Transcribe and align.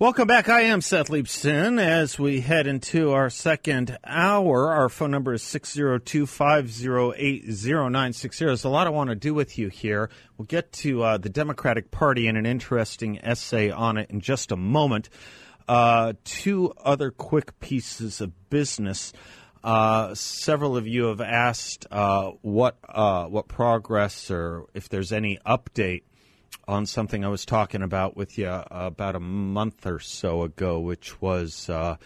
Welcome 0.00 0.28
back. 0.28 0.48
I 0.48 0.60
am 0.60 0.80
Seth 0.80 1.08
Leibsohn. 1.08 1.82
As 1.82 2.20
we 2.20 2.40
head 2.40 2.68
into 2.68 3.10
our 3.10 3.28
second 3.28 3.98
hour, 4.04 4.70
our 4.70 4.88
phone 4.88 5.10
number 5.10 5.32
is 5.32 5.42
602 5.42 6.24
508 6.24 7.44
0960. 7.48 8.44
There's 8.44 8.62
a 8.62 8.68
lot 8.68 8.86
I 8.86 8.90
want 8.90 9.10
to 9.10 9.16
do 9.16 9.34
with 9.34 9.58
you 9.58 9.66
here. 9.66 10.08
We'll 10.36 10.46
get 10.46 10.70
to 10.74 11.02
uh, 11.02 11.18
the 11.18 11.28
Democratic 11.28 11.90
Party 11.90 12.28
and 12.28 12.38
an 12.38 12.46
interesting 12.46 13.18
essay 13.24 13.72
on 13.72 13.96
it 13.96 14.08
in 14.08 14.20
just 14.20 14.52
a 14.52 14.56
moment. 14.56 15.08
Uh, 15.66 16.12
two 16.22 16.72
other 16.78 17.10
quick 17.10 17.58
pieces 17.58 18.20
of 18.20 18.50
business. 18.50 19.12
Uh, 19.64 20.14
several 20.14 20.76
of 20.76 20.86
you 20.86 21.06
have 21.06 21.20
asked 21.20 21.88
uh, 21.90 22.30
what 22.42 22.78
uh, 22.88 23.24
what 23.24 23.48
progress 23.48 24.30
or 24.30 24.66
if 24.74 24.88
there's 24.88 25.10
any 25.10 25.40
update 25.44 26.02
on 26.68 26.84
something 26.84 27.24
I 27.24 27.28
was 27.28 27.46
talking 27.46 27.82
about 27.82 28.16
with 28.16 28.36
you 28.36 28.46
uh, 28.46 28.64
about 28.70 29.16
a 29.16 29.20
month 29.20 29.86
or 29.86 29.98
so 29.98 30.42
ago, 30.42 30.78
which 30.78 31.20
was 31.20 31.68
uh, 31.70 31.96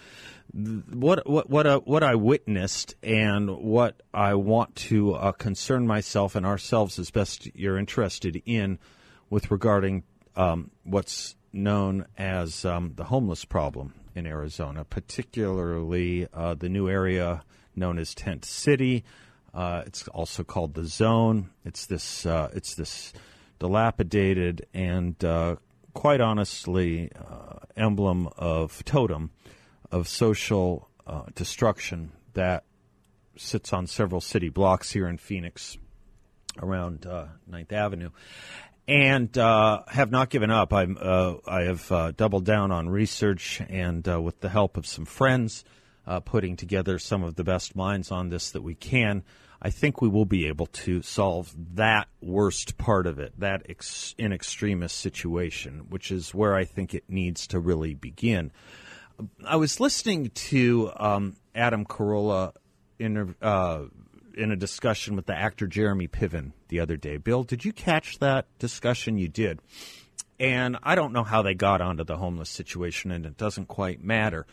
what 0.53 1.28
what 1.28 1.50
what 1.50 1.67
uh, 1.67 1.80
what 1.80 2.05
I 2.05 2.14
witnessed 2.14 2.94
and 3.02 3.50
what 3.58 4.00
I 4.14 4.34
want 4.34 4.77
to 4.77 5.14
uh, 5.14 5.33
concern 5.33 5.86
myself 5.86 6.36
and 6.36 6.47
ourselves 6.47 6.98
as 7.00 7.11
best 7.11 7.48
you're 7.56 7.77
interested 7.77 8.41
in 8.47 8.78
with 9.30 9.50
regarding 9.50 10.05
um, 10.36 10.70
what's 10.84 11.34
known 11.52 12.06
as 12.17 12.64
um, 12.64 12.92
the 12.95 13.05
homeless 13.05 13.45
problem 13.45 13.95
in 14.14 14.27
Arizona, 14.27 14.84
particularly 14.84 16.28
uh, 16.33 16.55
the 16.55 16.69
new 16.69 16.89
area 16.89 17.42
known 17.74 17.98
as 17.98 18.14
Tent 18.14 18.45
City. 18.45 19.05
Uh, 19.52 19.83
it's 19.86 20.06
also 20.08 20.45
called 20.45 20.74
the 20.74 20.84
Zone. 20.84 21.50
It's 21.64 21.86
this. 21.86 22.24
it's 22.27 22.74
this 22.74 23.12
dilapidated 23.62 24.66
and 24.74 25.24
uh, 25.24 25.55
quite 25.94 26.20
honestly 26.20 27.08
uh, 27.16 27.58
emblem 27.77 28.28
of 28.36 28.84
totem 28.84 29.30
of 29.92 30.08
social 30.08 30.88
uh, 31.06 31.22
destruction 31.36 32.10
that 32.34 32.64
sits 33.36 33.72
on 33.72 33.86
several 33.86 34.20
city 34.20 34.48
blocks 34.48 34.90
here 34.90 35.06
in 35.06 35.16
Phoenix 35.16 35.78
around 36.60 37.06
uh, 37.06 37.27
Ninth 37.46 37.72
Avenue. 37.72 38.10
And 38.88 39.38
uh, 39.38 39.83
have 39.86 40.10
not 40.10 40.28
given 40.28 40.50
up. 40.50 40.72
I'm, 40.72 40.98
uh, 41.00 41.34
I 41.46 41.62
have 41.62 42.16
doubled 42.16 42.44
down 42.44 42.72
on 42.72 42.88
research 42.88 43.62
and, 43.68 44.05
with 44.24 44.40
the 44.40 44.48
help 44.48 44.77
of 44.77 44.86
some 44.88 45.05
friends, 45.05 45.64
putting 46.24 46.56
together 46.56 46.98
some 46.98 47.22
of 47.22 47.36
the 47.36 47.44
best 47.44 47.77
minds 47.77 48.10
on 48.10 48.28
this 48.28 48.50
that 48.50 48.62
we 48.62 48.74
can. 48.74 49.22
I 49.64 49.70
think 49.70 50.02
we 50.02 50.08
will 50.08 50.24
be 50.24 50.48
able 50.48 50.66
to 50.66 51.02
solve 51.02 51.55
that 51.77 52.08
worst 52.20 52.78
part 52.78 53.06
of 53.06 53.20
it, 53.20 53.38
that 53.38 53.62
ex- 53.68 54.12
in 54.18 54.32
extremis 54.32 54.92
situation, 54.92 55.86
which 55.88 56.10
is 56.10 56.34
where 56.34 56.56
I 56.56 56.64
think 56.64 56.94
it 56.94 57.05
needs 57.08 57.46
to 57.48 57.60
really 57.60 57.94
begin. 57.94 58.50
I 59.46 59.55
was 59.55 59.78
listening 59.78 60.30
to 60.30 60.90
um, 60.96 61.36
Adam 61.55 61.84
Carolla 61.84 62.55
in, 62.98 63.36
uh, 63.40 63.83
in 64.36 64.50
a 64.50 64.56
discussion 64.56 65.14
with 65.14 65.27
the 65.27 65.39
actor 65.39 65.68
Jeremy 65.68 66.08
Piven 66.08 66.55
the 66.67 66.80
other 66.80 66.96
day. 66.96 67.17
Bill, 67.17 67.45
did 67.45 67.64
you 67.64 67.72
catch 67.72 68.18
that 68.18 68.46
discussion? 68.58 69.17
You 69.17 69.28
did. 69.28 69.61
And 70.40 70.77
I 70.83 70.96
don't 70.96 71.12
know 71.12 71.22
how 71.22 71.42
they 71.42 71.55
got 71.55 71.80
onto 71.80 72.02
the 72.02 72.17
homeless 72.17 72.51
situation, 72.51 73.12
and 73.12 73.24
it 73.24 73.36
doesn't 73.36 73.68
quite 73.68 74.02
matter 74.02 74.45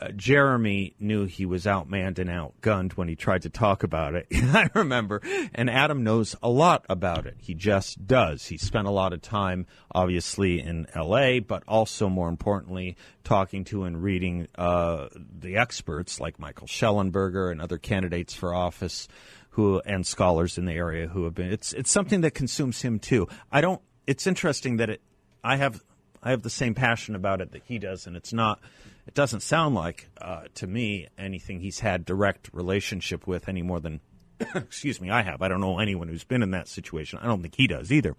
uh, 0.00 0.08
Jeremy 0.12 0.94
knew 0.98 1.26
he 1.26 1.46
was 1.46 1.64
outmanned 1.64 2.18
and 2.18 2.30
outgunned 2.30 2.92
when 2.92 3.08
he 3.08 3.16
tried 3.16 3.42
to 3.42 3.50
talk 3.50 3.82
about 3.82 4.14
it. 4.14 4.26
I 4.32 4.68
remember. 4.74 5.20
And 5.54 5.68
Adam 5.68 6.02
knows 6.02 6.34
a 6.42 6.48
lot 6.48 6.84
about 6.88 7.26
it. 7.26 7.36
He 7.38 7.54
just 7.54 8.06
does. 8.06 8.46
He 8.46 8.58
spent 8.58 8.86
a 8.86 8.90
lot 8.90 9.12
of 9.12 9.22
time, 9.22 9.66
obviously, 9.94 10.60
in 10.60 10.86
LA, 10.96 11.40
but 11.40 11.62
also, 11.68 12.08
more 12.08 12.28
importantly, 12.28 12.96
talking 13.24 13.64
to 13.64 13.84
and 13.84 14.02
reading 14.02 14.48
uh, 14.56 15.08
the 15.38 15.56
experts 15.56 16.20
like 16.20 16.38
Michael 16.38 16.66
Shellenberger 16.66 17.50
and 17.50 17.60
other 17.60 17.78
candidates 17.78 18.34
for 18.34 18.54
office 18.54 19.08
who 19.52 19.80
and 19.80 20.06
scholars 20.06 20.56
in 20.56 20.64
the 20.64 20.72
area 20.72 21.08
who 21.08 21.24
have 21.24 21.34
been. 21.34 21.52
It's 21.52 21.72
it's 21.74 21.90
something 21.90 22.22
that 22.22 22.32
consumes 22.32 22.82
him 22.82 22.98
too. 22.98 23.28
I 23.50 23.60
don't. 23.60 23.80
It's 24.06 24.26
interesting 24.26 24.78
that 24.78 24.90
it. 24.90 25.02
I 25.44 25.56
have 25.56 25.82
I 26.22 26.30
have 26.30 26.42
the 26.42 26.50
same 26.50 26.74
passion 26.74 27.14
about 27.14 27.40
it 27.40 27.52
that 27.52 27.62
he 27.64 27.78
does, 27.78 28.06
and 28.06 28.16
it's 28.16 28.32
not 28.32 28.60
it 29.06 29.14
doesn't 29.14 29.40
sound 29.40 29.74
like 29.74 30.08
uh, 30.20 30.44
to 30.54 30.66
me 30.66 31.08
anything 31.18 31.60
he's 31.60 31.80
had 31.80 32.04
direct 32.04 32.50
relationship 32.52 33.26
with 33.26 33.48
any 33.48 33.62
more 33.62 33.80
than 33.80 34.00
excuse 34.54 35.00
me 35.00 35.10
I 35.10 35.22
have. 35.22 35.42
I 35.42 35.48
don't 35.48 35.60
know 35.60 35.78
anyone 35.78 36.08
who's 36.08 36.24
been 36.24 36.42
in 36.42 36.52
that 36.52 36.68
situation. 36.68 37.18
I 37.22 37.26
don't 37.26 37.42
think 37.42 37.56
he 37.56 37.66
does 37.66 37.92
either. 37.92 38.16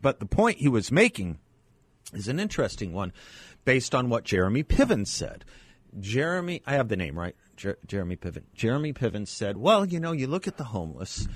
But 0.00 0.20
the 0.20 0.26
point 0.26 0.58
he 0.58 0.68
was 0.68 0.92
making 0.92 1.38
is 2.12 2.28
an 2.28 2.40
interesting 2.40 2.92
one 2.92 3.12
based 3.64 3.94
on 3.94 4.08
what 4.08 4.24
Jeremy 4.24 4.64
Piven 4.64 5.06
said. 5.06 5.44
Jeremy, 5.98 6.62
I 6.66 6.74
have 6.74 6.88
the 6.88 6.96
name 6.96 7.18
right. 7.18 7.34
Jer- 7.56 7.78
Jeremy 7.86 8.16
Piven. 8.16 8.44
Jeremy 8.54 8.92
Piven 8.92 9.26
said, 9.26 9.56
"Well, 9.56 9.86
you 9.86 9.98
know, 9.98 10.12
you 10.12 10.26
look 10.26 10.46
at 10.46 10.58
the 10.58 10.64
homeless." 10.64 11.26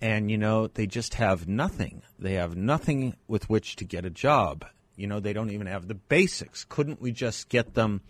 and 0.00 0.30
you 0.30 0.38
know 0.38 0.66
they 0.68 0.86
just 0.86 1.14
have 1.14 1.48
nothing 1.48 2.02
they 2.18 2.34
have 2.34 2.56
nothing 2.56 3.16
with 3.26 3.48
which 3.50 3.76
to 3.76 3.84
get 3.84 4.04
a 4.04 4.10
job 4.10 4.64
you 4.96 5.06
know 5.06 5.20
they 5.20 5.32
don't 5.32 5.50
even 5.50 5.66
have 5.66 5.88
the 5.88 5.94
basics 5.94 6.64
couldn't 6.68 7.00
we 7.00 7.12
just 7.12 7.48
get 7.48 7.74
them 7.74 8.00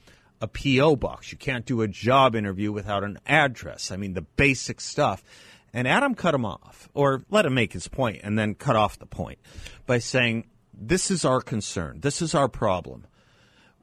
a 0.41 0.49
P.O. 0.49 0.97
box. 0.97 1.33
You 1.33 1.39
can't 1.39 1.65
do 1.65 1.83
a 1.83 1.89
job 1.89 2.35
interview 2.35 2.73
without 2.73 3.05
an 3.05 3.19
address. 3.27 3.91
I 3.91 3.97
mean, 3.97 4.15
the 4.15 4.23
basic 4.23 4.81
stuff. 4.81 5.23
And 5.73 5.87
Adam 5.87 6.15
cut 6.15 6.35
him 6.35 6.47
off, 6.47 6.89
or 6.95 7.23
let 7.29 7.45
him 7.45 7.55
make 7.55 7.73
his 7.73 7.89
point, 7.89 8.21
and 8.25 8.39
then 8.39 8.55
cut 8.55 8.75
off 8.75 8.99
the 8.99 9.07
point 9.07 9.39
by 9.87 9.99
saying, 9.99 10.47
This 10.73 11.11
is 11.11 11.25
our 11.25 11.41
concern. 11.41 12.01
This 12.01 12.23
is 12.23 12.35
our 12.35 12.49
problem. 12.49 13.07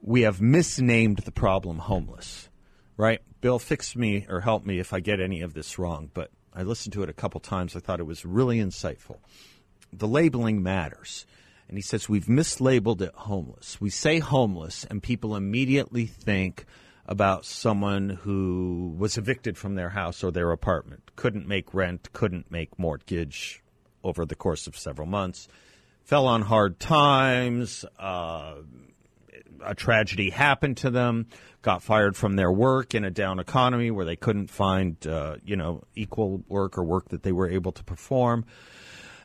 We 0.02 0.22
have 0.22 0.42
misnamed 0.42 1.20
the 1.20 1.32
problem 1.32 1.80
homeless, 1.80 2.50
right? 2.98 3.22
Bill, 3.42 3.60
fix 3.60 3.96
me 3.96 4.26
or 4.30 4.42
help 4.42 4.66
me 4.66 4.80
if 4.80 4.94
I 4.94 5.00
get 5.00 5.20
any 5.20 5.42
of 5.42 5.54
this 5.54 5.78
wrong, 5.78 6.10
but 6.14 6.32
I 6.54 6.64
listened 6.64 6.94
to 6.94 7.04
it 7.04 7.10
a 7.10 7.14
couple 7.14 7.40
times. 7.40 7.76
I 7.76 7.80
thought 7.80 8.00
it 8.00 8.08
was 8.08 8.26
really 8.26 8.58
insightful. 8.58 9.18
The 9.94 10.08
labeling 10.08 10.64
matters. 10.64 11.26
And 11.68 11.78
he 11.78 11.82
says, 11.82 12.08
We've 12.08 12.26
mislabeled 12.26 13.02
it 13.02 13.14
homeless. 13.16 13.80
We 13.82 13.90
say 13.90 14.20
homeless, 14.20 14.86
and 14.86 15.02
people 15.02 15.36
immediately 15.36 16.06
think 16.06 16.66
about 17.08 17.46
someone 17.46 18.10
who 18.10 18.96
was 18.98 19.18
evicted 19.18 19.58
from 19.58 19.76
their 19.76 19.90
house 19.90 20.24
or 20.24 20.32
their 20.32 20.52
apartment, 20.52 21.16
couldn't 21.16 21.48
make 21.48 21.74
rent, 21.74 22.12
couldn't 22.14 22.50
make 22.50 22.80
mortgage 22.80 23.64
over 24.04 24.26
the 24.26 24.36
course 24.36 24.68
of 24.68 24.78
several 24.78 25.08
months, 25.08 25.48
fell 26.04 26.28
on 26.28 26.42
hard 26.42 26.80
times, 26.80 27.86
uh, 28.00 28.56
a 29.64 29.76
tragedy 29.76 30.30
happened 30.30 30.78
to 30.78 30.90
them, 30.90 31.28
got 31.62 31.82
fired 31.82 32.16
from 32.16 32.36
their 32.36 32.52
work 32.52 32.94
in 32.94 33.04
a 33.04 33.10
down 33.10 33.40
economy 33.40 33.90
where 33.90 34.06
they 34.06 34.16
couldn't 34.16 34.50
find, 34.50 35.06
uh, 35.08 35.36
you 35.44 35.56
know, 35.56 35.84
equal 35.96 36.44
work 36.48 36.78
or 36.78 36.84
work 36.84 37.10
that 37.10 37.24
they 37.24 37.32
were 37.32 37.50
able 37.50 37.72
to 37.72 37.84
perform. 37.84 38.46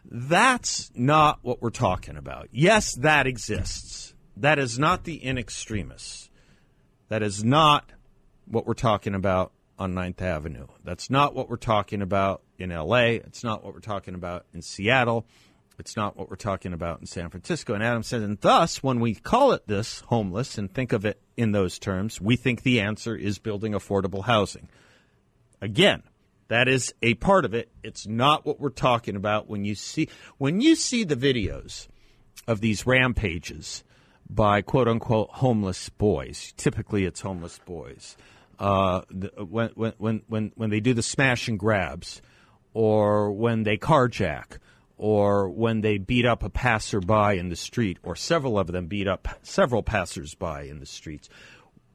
That's 0.05 0.91
not 0.95 1.39
what 1.43 1.61
we're 1.61 1.71
talking 1.71 2.17
about. 2.17 2.49
Yes, 2.53 2.95
that 2.97 3.27
exists. 3.27 4.15
That 4.37 4.59
is 4.59 4.79
not 4.79 5.05
the 5.05 5.15
in 5.15 5.39
extremis. 5.39 6.31
That 7.09 7.23
is 7.23 7.45
not 7.45 7.93
what 8.47 8.67
we're 8.67 8.75
talking 8.75 9.15
about 9.15 9.53
on 9.79 9.95
Ninth 9.95 10.23
Avenue. 10.23 10.67
That's 10.85 11.11
not 11.11 11.35
what 11.35 11.49
we're 11.49 11.57
talking 11.57 12.03
about 12.03 12.43
in 12.59 12.71
LA. 12.71 13.17
It's 13.19 13.43
not 13.43 13.65
what 13.65 13.75
we're 13.75 13.81
talking 13.81 14.15
about 14.15 14.47
in 14.53 14.63
Seattle. 14.63 15.27
It's 15.79 15.97
not 15.97 16.17
what 16.17 16.29
we're 16.29 16.37
talking 16.37 16.75
about 16.75 17.01
in 17.01 17.07
San 17.07 17.31
Francisco. 17.31 17.73
And 17.73 17.83
Adam 17.83 18.03
said, 18.03 18.21
and 18.21 18.39
thus, 18.39 18.83
when 18.83 19.01
we 19.01 19.15
call 19.15 19.53
it 19.53 19.67
this 19.67 20.01
homeless 20.09 20.59
and 20.59 20.73
think 20.73 20.93
of 20.93 21.07
it 21.07 21.19
in 21.39 21.53
those 21.53 21.79
terms, 21.79 22.21
we 22.21 22.37
think 22.37 22.63
the 22.63 22.81
answer 22.81 23.17
is 23.17 23.39
building 23.39 23.73
affordable 23.73 24.25
housing. 24.25 24.69
Again, 25.63 26.03
that 26.51 26.67
is 26.67 26.93
a 27.01 27.15
part 27.15 27.45
of 27.45 27.55
it. 27.55 27.71
It's 27.85 28.09
not 28.09 28.45
what 28.45 28.59
we're 28.59 28.71
talking 28.71 29.15
about 29.15 29.49
when 29.49 29.65
you 29.65 29.77
see 29.77 30.09
when 30.37 30.61
you 30.61 30.75
see 30.75 31.05
the 31.05 31.15
videos 31.15 31.87
of 32.49 32.61
these 32.61 32.85
rampages 32.87 33.85
by 34.29 34.61
quote 34.61 34.89
unquote 34.89 35.31
homeless 35.31 35.89
boys. 35.91 36.53
Typically, 36.57 37.05
it's 37.05 37.21
homeless 37.21 37.61
boys. 37.65 38.17
Uh, 38.59 39.03
when 39.39 39.71
when 39.77 40.23
when 40.27 40.53
when 40.57 40.71
they 40.71 40.81
do 40.81 40.93
the 40.93 41.05
smash 41.05 41.47
and 41.47 41.57
grabs, 41.57 42.21
or 42.75 43.31
when 43.31 43.63
they 43.63 43.77
carjack, 43.77 44.59
or 44.99 45.49
when 45.49 45.83
they 45.83 45.99
beat 45.99 46.27
up 46.27 46.43
a 46.43 46.51
passerby 46.51 47.39
in 47.39 47.49
the 47.49 47.55
street, 47.55 47.99
or 48.03 48.17
several 48.17 48.59
of 48.59 48.67
them 48.67 48.89
beat 48.89 49.07
up 49.07 49.29
several 49.43 49.85
passersby 49.85 50.69
in 50.69 50.81
the 50.81 50.87
streets. 50.87 51.29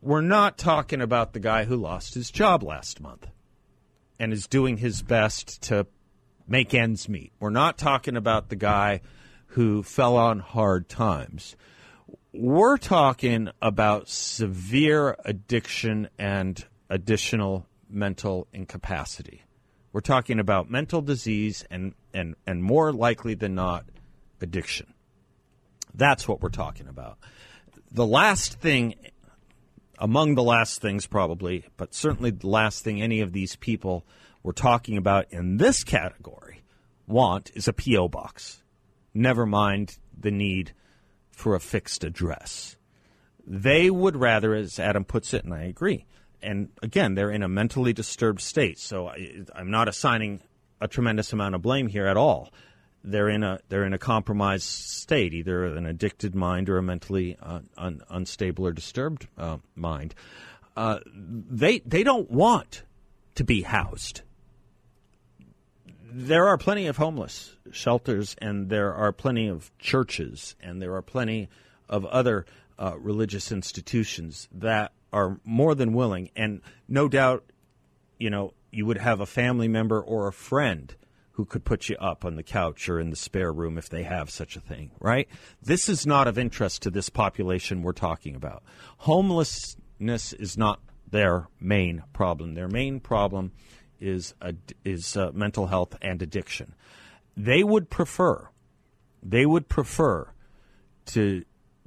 We're 0.01 0.21
not 0.21 0.57
talking 0.57 1.01
about 1.01 1.33
the 1.33 1.41
guy 1.41 1.65
who 1.65 1.75
lost 1.75 2.13
his 2.13 2.31
job 2.31 2.63
last 2.63 3.01
month 3.01 3.27
and 4.19 4.33
is 4.33 4.47
doing 4.47 4.77
his 4.77 5.01
best 5.01 5.61
to 5.63 5.87
make 6.47 6.73
ends 6.73 7.09
meet. 7.09 7.31
We're 7.39 7.49
not 7.49 7.77
talking 7.77 8.15
about 8.15 8.49
the 8.49 8.55
guy 8.55 9.01
who 9.47 9.83
fell 9.83 10.17
on 10.17 10.39
hard 10.39 10.89
times. 10.89 11.55
We're 12.33 12.77
talking 12.77 13.49
about 13.61 14.09
severe 14.09 15.15
addiction 15.23 16.09
and 16.19 16.63
additional 16.89 17.65
mental 17.89 18.47
incapacity. 18.53 19.43
We're 19.93 20.01
talking 20.01 20.39
about 20.39 20.69
mental 20.69 21.01
disease 21.01 21.65
and, 21.71 21.93
and, 22.13 22.35
and 22.45 22.61
more 22.61 22.91
likely 22.91 23.33
than 23.33 23.55
not, 23.55 23.85
addiction. 24.41 24.93
That's 25.93 26.27
what 26.27 26.41
we're 26.41 26.49
talking 26.49 26.87
about. 26.89 27.17
The 27.91 28.05
last 28.05 28.59
thing, 28.59 28.95
among 29.99 30.35
the 30.35 30.43
last 30.43 30.81
things 30.81 31.07
probably, 31.07 31.65
but 31.77 31.93
certainly 31.93 32.31
the 32.31 32.47
last 32.47 32.83
thing 32.83 33.01
any 33.01 33.21
of 33.21 33.33
these 33.33 33.55
people 33.55 34.05
we're 34.43 34.51
talking 34.51 34.97
about 34.97 35.25
in 35.31 35.57
this 35.57 35.83
category 35.83 36.61
want 37.07 37.51
is 37.55 37.67
a 37.67 37.73
P.O. 37.73 38.07
box. 38.09 38.61
Never 39.13 39.45
mind 39.45 39.97
the 40.17 40.31
need 40.31 40.73
for 41.31 41.55
a 41.55 41.59
fixed 41.59 42.03
address. 42.03 42.77
They 43.45 43.89
would 43.89 44.15
rather, 44.15 44.53
as 44.53 44.79
Adam 44.79 45.05
puts 45.05 45.33
it, 45.33 45.43
and 45.43 45.53
I 45.53 45.63
agree, 45.63 46.05
and 46.41 46.69
again, 46.81 47.15
they're 47.15 47.31
in 47.31 47.43
a 47.43 47.49
mentally 47.49 47.93
disturbed 47.93 48.41
state. 48.41 48.79
So 48.79 49.07
I, 49.07 49.43
am 49.55 49.71
not 49.71 49.87
assigning 49.87 50.41
a 50.79 50.87
tremendous 50.87 51.33
amount 51.33 51.55
of 51.55 51.61
blame 51.61 51.87
here 51.87 52.05
at 52.05 52.17
all. 52.17 52.51
They're 53.07 53.29
in 53.29 53.43
a 53.43 53.59
they're 53.69 53.85
in 53.85 53.93
a 53.93 53.99
compromised 53.99 54.63
state, 54.63 55.33
either 55.33 55.65
an 55.65 55.85
addicted 55.85 56.33
mind 56.33 56.69
or 56.69 56.79
a 56.79 56.83
mentally 56.83 57.37
uh, 57.41 57.59
un, 57.77 58.01
unstable 58.09 58.65
or 58.65 58.71
disturbed 58.71 59.27
uh, 59.37 59.57
mind. 59.75 60.15
Uh, 60.75 60.99
they 61.05 61.79
they 61.79 62.03
don't 62.03 62.31
want 62.31 62.81
to 63.35 63.43
be 63.43 63.61
housed. 63.61 64.21
There 66.03 66.47
are 66.47 66.57
plenty 66.57 66.87
of 66.87 66.97
homeless 66.97 67.55
shelters, 67.71 68.35
and 68.41 68.69
there 68.69 68.93
are 68.93 69.11
plenty 69.11 69.49
of 69.49 69.69
churches, 69.77 70.55
and 70.59 70.81
there 70.81 70.95
are 70.95 71.03
plenty 71.03 71.49
of 71.87 72.05
other 72.05 72.47
uh, 72.79 72.95
religious 72.97 73.51
institutions 73.51 74.47
that 74.51 74.93
are 75.13 75.39
more 75.43 75.75
than 75.75 75.93
willing, 75.93 76.31
and 76.35 76.61
no 76.87 77.07
doubt, 77.07 77.43
you 78.17 78.29
know, 78.29 78.53
you 78.71 78.85
would 78.85 78.97
have 78.97 79.19
a 79.19 79.25
family 79.25 79.67
member 79.67 80.01
or 80.01 80.27
a 80.27 80.33
friend 80.33 80.95
who 81.35 81.45
could 81.45 81.65
put 81.65 81.89
you 81.89 81.97
up 81.97 82.23
on 82.23 82.35
the 82.35 82.43
couch 82.43 82.87
or 82.87 82.99
in 82.99 83.09
the 83.09 83.15
spare 83.15 83.51
room 83.51 83.77
if 83.77 83.89
they 83.89 84.03
have 84.03 84.29
such 84.29 84.55
a 84.55 84.61
thing, 84.61 84.91
right? 85.01 85.27
This 85.61 85.89
is 85.89 86.05
not 86.05 86.27
of 86.29 86.37
interest 86.37 86.81
to 86.83 86.89
this 86.89 87.09
population 87.09 87.83
we're 87.83 87.91
talking 87.91 88.35
about. 88.35 88.63
Homelessness 88.99 90.31
is 90.33 90.57
not 90.57 90.79
their 91.09 91.47
main 91.59 92.03
problem. 92.13 92.53
Their 92.53 92.69
main 92.69 92.99
problem 92.99 93.51
is 93.99 94.33
is 94.83 95.17
uh, 95.17 95.31
mental 95.33 95.67
health 95.67 95.95
and 96.01 96.21
addiction. 96.21 96.73
They 97.35 97.63
would 97.63 97.89
prefer 97.89 98.49
they 99.21 99.45
would 99.45 99.67
prefer 99.67 100.31
to 101.07 101.43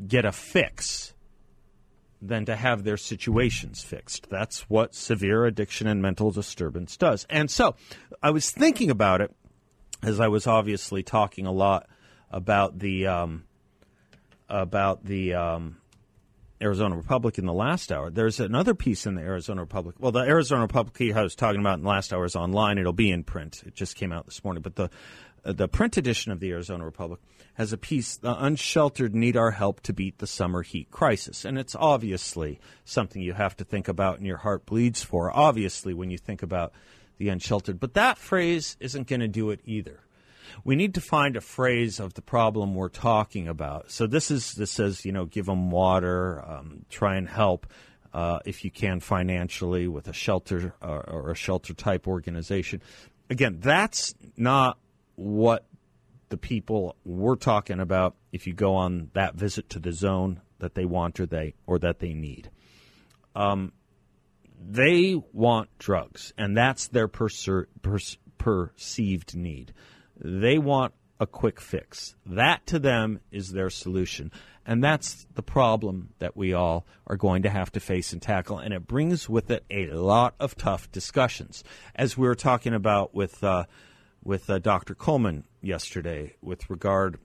get 0.07 0.25
a 0.25 0.33
fix 0.33 1.15
than 2.21 2.45
to 2.47 2.57
have 2.57 2.83
their 2.83 2.97
situations 2.97 3.83
fixed. 3.83 4.29
That's 4.29 4.63
what 4.63 4.95
severe 4.95 5.47
addiction 5.47 5.87
and 5.87 6.03
mental 6.03 6.33
disturbance 6.33 6.97
does. 6.97 7.27
And 7.31 7.49
so 7.49 7.77
I 8.23 8.31
was 8.31 8.51
thinking 8.51 8.91
about 8.91 9.21
it 9.21 9.33
as 10.03 10.21
I 10.21 10.29
was 10.29 10.47
obviously 10.47 11.03
talking 11.03 11.47
a 11.47 11.53
lot 11.53 11.89
about 12.31 12.79
the 12.79 13.07
um, 13.07 13.45
about 14.49 15.05
the 15.05 15.35
um, 15.35 15.77
Arizona 16.61 16.97
Republic 16.97 17.39
in 17.39 17.47
the 17.47 17.53
last 17.53 17.93
hour. 17.93 18.11
There's 18.11 18.41
another 18.41 18.75
piece 18.75 19.07
in 19.07 19.15
the 19.15 19.23
Arizona 19.23 19.61
Republic. 19.61 19.97
Well, 19.99 20.13
the 20.13 20.21
Arizona 20.21 20.63
Republic 20.63 21.17
I 21.17 21.23
was 21.23 21.35
talking 21.35 21.61
about 21.61 21.79
in 21.79 21.85
the 21.85 21.89
last 21.89 22.13
hour 22.13 22.25
is 22.25 22.37
online. 22.37 22.79
It'll 22.79 22.93
be 22.93 23.11
in 23.11 23.25
print. 23.25 23.63
It 23.67 23.75
just 23.75 23.97
came 23.97 24.13
out 24.13 24.27
this 24.27 24.43
morning. 24.45 24.63
But 24.63 24.77
the 24.77 24.91
the 25.45 25.69
print 25.69 25.97
edition 25.97 26.33
of 26.33 26.41
the 26.41 26.51
Arizona 26.51 26.85
Republic 26.85 27.21
has 27.55 27.73
a 27.73 27.79
piece, 27.79 28.17
The 28.17 28.45
Unsheltered 28.45 29.15
Need 29.15 29.37
Our 29.37 29.53
Help 29.53 29.81
to 29.83 29.93
Beat 29.93 30.19
the 30.19 30.27
Summer 30.27 30.63
Heat 30.63 30.91
Crisis. 30.91 31.45
And 31.45 31.59
it's 31.59 31.75
obviously 31.75 32.61
something 32.85 33.23
you 33.23 33.33
have 33.33 33.57
to 33.57 33.65
think 33.65 33.89
about 33.89 34.19
and 34.19 34.27
your 34.27 34.37
heart 34.39 34.67
bleeds 34.67 35.03
for, 35.03 35.35
obviously, 35.35 35.95
when 35.95 36.11
you 36.11 36.19
think 36.19 36.43
about 36.43 36.73
the 37.19 37.29
unsheltered. 37.29 37.79
But 37.79 37.95
that 37.95 38.19
phrase 38.19 38.77
isn't 38.81 39.07
going 39.07 39.21
to 39.21 39.29
do 39.29 39.51
it 39.51 39.61
either. 39.65 40.01
We 40.65 40.77
need 40.77 40.95
to 40.95 41.01
find 41.01 41.37
a 41.37 41.41
phrase 41.41 42.01
of 42.01 42.15
the 42.15 42.23
problem 42.23 42.75
we're 42.75 42.89
talking 42.89 43.49
about. 43.49 43.91
So 43.91 44.07
this 44.07 44.31
is 44.31 44.55
this 44.55 44.71
says 44.71 45.05
you 45.05 45.13
know 45.13 45.27
give 45.27 45.47
them 45.47 45.71
water, 45.71 46.43
um, 46.47 46.85
try 46.89 47.17
and 47.17 47.29
help 47.29 47.67
uh, 48.13 48.41
if 48.45 48.65
you 48.65 48.71
can 48.71 49.01
financially 49.01 49.87
with 49.87 50.09
a 50.09 50.13
shelter 50.13 50.75
uh, 50.83 51.03
or 51.07 51.31
a 51.31 51.35
shelter 51.35 51.75
type 51.75 52.09
organization. 52.09 52.83
Again, 53.31 53.59
that's 53.61 54.15
not 54.37 54.79
what 55.17 55.67
the 56.31 56.37
people 56.37 56.97
we're 57.05 57.37
talking 57.37 57.81
about 57.81 58.15
if 58.33 58.47
you 58.47 58.53
go 58.53 58.75
on 58.75 59.11
that 59.15 59.35
visit 59.35 59.69
to 59.71 59.79
the 59.79 59.93
zone 59.93 60.41
that 60.59 60.75
they 60.75 60.85
want 60.85 61.21
or 61.21 61.27
they 61.27 61.55
or 61.67 61.79
that 61.79 61.99
they 61.99 62.15
need. 62.15 62.51
Um, 63.35 63.73
they 64.61 65.21
want 65.33 65.71
drugs, 65.79 66.33
and 66.37 66.57
that's 66.57 66.89
their 66.89 67.09
perser, 67.09 67.67
pers- 67.83 68.19
perceived 68.39 69.37
need. 69.37 69.73
They 70.17 70.59
want 70.59 70.95
a 71.21 71.27
quick 71.27 71.61
fix. 71.61 72.15
That 72.25 72.67
to 72.67 72.79
them 72.79 73.21
is 73.31 73.53
their 73.53 73.71
solution. 73.71 74.31
And 74.65 74.85
that's 74.85 75.27
the 75.35 75.43
problem 75.43 76.11
that 76.19 76.37
we 76.37 76.53
all 76.53 76.87
are 77.07 77.17
going 77.17 77.43
to 77.43 77.51
have 77.51 77.73
to 77.73 77.81
face 77.81 78.13
and 78.13 78.21
tackle. 78.21 78.59
And 78.59 78.75
it 78.75 78.87
brings 78.87 79.29
with 79.29 79.51
it 79.51 79.65
a 79.71 79.87
lot 79.87 80.35
of 80.39 80.57
tough 80.57 80.93
discussions. 80.93 81.65
As 81.95 82.19
we 82.19 82.27
were 82.27 82.35
talking 82.35 82.75
about 82.75 83.15
with 83.15 83.43
uh, 83.43 83.65
with 84.23 84.51
uh, 84.51 84.59
Dr. 84.59 84.95
Coleman 84.95 85.45
yesterday 85.63 86.37
with 86.43 86.69
regard 86.69 87.19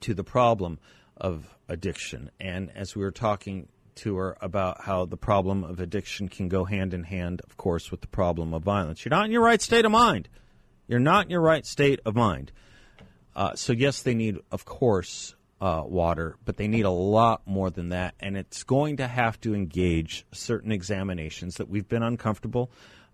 to 0.00 0.12
the 0.12 0.24
problem 0.24 0.78
of 1.16 1.56
addiction. 1.68 2.30
And 2.38 2.70
as 2.74 2.94
we 2.94 3.02
were 3.02 3.10
talking 3.10 3.68
to 4.00 4.16
her 4.16 4.36
about 4.40 4.82
how 4.82 5.04
the 5.04 5.16
problem 5.16 5.64
of 5.64 5.80
addiction 5.80 6.28
can 6.28 6.48
go 6.48 6.64
hand 6.64 6.94
in 6.94 7.04
hand, 7.04 7.40
of 7.44 7.56
course, 7.56 7.90
with 7.90 8.00
the 8.00 8.06
problem 8.08 8.52
of 8.54 8.62
violence. 8.62 9.04
You're 9.04 9.10
not 9.10 9.26
in 9.26 9.32
your 9.32 9.42
right 9.42 9.60
state 9.60 9.84
of 9.84 9.92
mind. 9.92 10.28
You're 10.86 11.00
not 11.00 11.26
in 11.26 11.30
your 11.30 11.40
right 11.40 11.64
state 11.64 12.00
of 12.04 12.14
mind. 12.14 12.52
Uh, 13.36 13.54
so, 13.54 13.72
yes, 13.72 14.02
they 14.02 14.14
need, 14.14 14.38
of 14.50 14.64
course, 14.64 15.34
uh, 15.60 15.82
water, 15.84 16.36
but 16.44 16.56
they 16.56 16.68
need 16.68 16.84
a 16.84 16.90
lot 16.90 17.42
more 17.46 17.70
than 17.70 17.90
that. 17.90 18.14
And 18.18 18.36
it's 18.36 18.62
going 18.62 18.96
to 18.96 19.06
have 19.06 19.40
to 19.42 19.54
engage 19.54 20.26
certain 20.32 20.72
examinations 20.72 21.56
that 21.56 21.68
we've 21.68 21.88
been 21.88 22.02
uncomfortable 22.02 22.70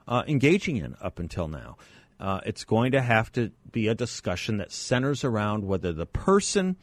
uh, 0.09 0.23
engaging 0.27 0.77
in 0.77 0.97
up 1.01 1.19
until 1.19 1.49
now. 1.49 1.77
Uh, 2.19 2.41
it's 2.47 2.65
going 2.65 2.93
to 2.93 3.03
have 3.03 3.31
to 3.33 3.51
be 3.71 3.89
a 3.89 3.95
discussion 3.95 4.59
that 4.59 4.73
centers 4.73 5.25
around 5.25 5.65
whether 5.65 5.93
the 5.93 6.07
person 6.07 6.77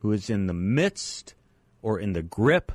who 0.00 0.12
is 0.12 0.30
in 0.30 0.46
the 0.46 0.54
midst 0.54 1.34
or 1.82 1.98
in 1.98 2.12
the 2.12 2.22
grip 2.22 2.72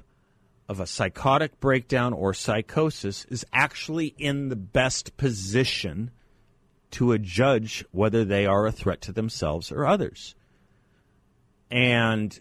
of 0.70 0.80
a 0.80 0.86
psychotic 0.86 1.60
breakdown 1.60 2.14
or 2.14 2.32
psychosis 2.32 3.26
is 3.26 3.44
actually 3.52 4.14
in 4.20 4.50
the 4.50 4.56
best 4.56 5.18
position 5.18 6.12
to 6.92 7.18
judge 7.18 7.84
whether 7.92 8.24
they 8.24 8.46
are 8.46 8.68
a 8.68 8.72
threat 8.72 9.02
to 9.02 9.12
themselves 9.12 9.72
or 9.72 9.88
others. 9.88 10.36
And 11.72 12.40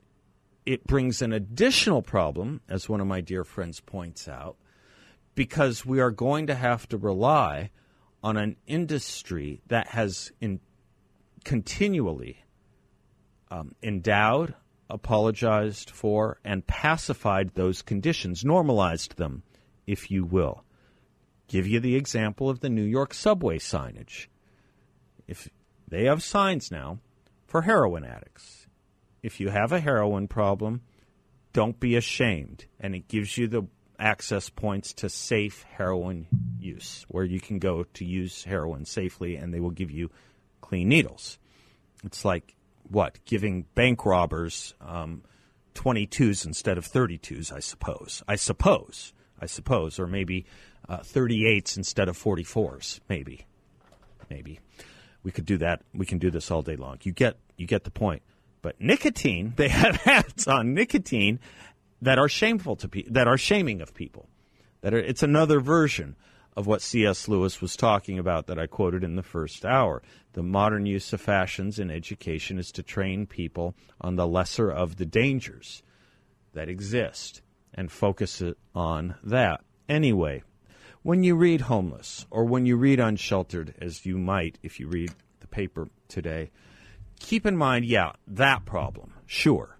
it 0.67 0.87
brings 0.87 1.23
an 1.23 1.33
additional 1.33 2.03
problem, 2.03 2.61
as 2.69 2.87
one 2.87 3.01
of 3.01 3.07
my 3.07 3.23
dear 3.23 3.45
friends 3.45 3.81
points 3.81 4.29
out, 4.29 4.57
because 5.35 5.87
we 5.87 5.99
are 5.99 6.11
going 6.11 6.49
to 6.49 6.55
have 6.55 6.87
to 6.91 6.99
rely 6.99 7.71
on 8.23 8.37
an 8.37 8.57
industry 8.67 9.63
that 9.69 9.89
has 9.89 10.33
in, 10.39 10.61
continually 11.45 12.45
um, 13.51 13.75
endowed, 13.83 14.55
apologized 14.90 15.90
for, 15.90 16.38
and 16.45 16.66
pacified 16.66 17.54
those 17.54 17.83
conditions, 17.83 18.45
normalized 18.45 19.16
them, 19.16 19.42
if 19.87 20.11
you 20.11 20.25
will. 20.25 20.64
Give 21.47 21.66
you 21.66 21.80
the 21.80 21.97
example 21.97 22.49
of 22.50 22.61
the 22.61 22.71
New 22.71 22.85
York 22.85 23.14
subway 23.14 23.59
signage. 23.59 24.26
If 25.26 25.49
they 25.88 26.04
have 26.04 26.23
signs 26.23 26.71
now 26.71 26.99
for 27.47 27.62
heroin 27.62 28.04
addicts. 28.04 28.66
If 29.23 29.40
you 29.40 29.49
have 29.49 29.73
a 29.73 29.80
heroin 29.80 30.28
problem, 30.28 30.83
don't 31.52 31.80
be 31.80 31.97
ashamed. 31.97 32.66
And 32.78 32.95
it 32.95 33.09
gives 33.09 33.37
you 33.37 33.49
the 33.49 33.62
access 33.99 34.49
points 34.49 34.92
to 34.95 35.09
safe 35.09 35.64
heroin 35.64 36.26
use, 36.61 37.04
where 37.09 37.25
you 37.25 37.40
can 37.40 37.59
go 37.59 37.85
to 37.95 38.04
use 38.04 38.45
heroin 38.45 38.85
safely 38.85 39.37
and 39.37 39.52
they 39.52 39.61
will 39.61 39.71
give 39.71 39.90
you 39.90 40.11
clean 40.61 40.88
needles. 40.88 41.38
It's 42.04 42.25
like 42.25 42.54
what? 42.90 43.25
Giving 43.25 43.62
bank 43.75 44.04
robbers 44.04 44.75
um, 44.80 45.23
22s 45.75 46.47
instead 46.47 46.78
of 46.78 46.87
32s, 46.87 47.52
I 47.52 47.61
suppose. 47.61 48.23
I 48.26 48.37
suppose. 48.37 49.12
I 49.40 49.47
suppose. 49.47 49.99
Or 49.99 50.07
maybe 50.07 50.47
uh, 50.88 50.99
38s 50.99 51.76
instead 51.76 52.09
of 52.09 52.18
44s. 52.18 53.00
Maybe. 53.09 53.47
Maybe. 54.30 54.61
we 55.23 55.33
could 55.33 55.47
do 55.47 55.59
that. 55.59 55.83
We 55.95 56.07
can 56.07 56.18
do 56.18 56.30
this 56.30 56.50
all 56.50 56.62
day 56.62 56.76
long. 56.76 56.99
You 57.02 57.12
get 57.12 57.38
you 57.57 57.66
get 57.66 57.85
the 57.85 57.90
point. 57.90 58.23
But 58.62 58.80
nicotine, 58.80 59.52
they 59.57 59.68
have 59.68 60.07
ads 60.07 60.47
on 60.47 60.75
nicotine 60.75 61.40
that 62.02 62.18
are 62.18 62.28
shameful 62.28 62.76
to 62.76 62.88
people, 62.88 63.12
that 63.12 63.28
are 63.28 63.38
shaming 63.38 63.80
of 63.80 63.95
people. 63.95 64.28
That 64.83 64.95
are, 64.95 64.99
it's 64.99 65.23
another 65.23 65.61
version 65.61 66.16
of 66.59 66.67
what 66.67 66.83
C.S. 66.83 67.29
Lewis 67.29 67.62
was 67.62 67.77
talking 67.77 68.19
about 68.19 68.49
that 68.49 68.59
I 68.59 68.67
quoted 68.67 69.05
in 69.05 69.15
the 69.15 69.23
first 69.23 69.65
hour. 69.65 70.03
The 70.33 70.43
modern 70.43 70.87
use 70.87 71.12
of 71.12 71.21
fashions 71.21 71.79
in 71.79 71.88
education 71.88 72.59
is 72.59 72.73
to 72.73 72.83
train 72.83 73.29
people 73.29 73.77
on 74.00 74.17
the 74.17 74.27
lesser 74.27 74.69
of 74.69 74.97
the 74.97 75.07
dangers 75.07 75.85
that 76.55 76.69
exist 76.69 77.43
and 77.73 77.93
focus 77.93 78.41
it 78.41 78.59
on 78.75 79.15
that. 79.23 79.61
Anyway, 79.88 80.43
when 81.05 81.23
you 81.23 81.37
read 81.37 81.61
homeless 81.61 82.27
or 82.29 82.45
when 82.45 82.67
you 82.67 82.77
read 82.77 82.99
unsheltered, 82.99 83.77
as 83.81 84.05
you 84.05 84.19
might 84.19 84.59
if 84.61 84.81
you 84.81 84.88
read 84.88 85.12
the 85.38 85.47
paper 85.47 85.88
today, 86.09 86.50
keep 87.21 87.47
in 87.47 87.57
mind, 87.57 87.85
yeah, 87.85 88.15
that 88.27 88.65
problem, 88.65 89.15
sure. 89.27 89.79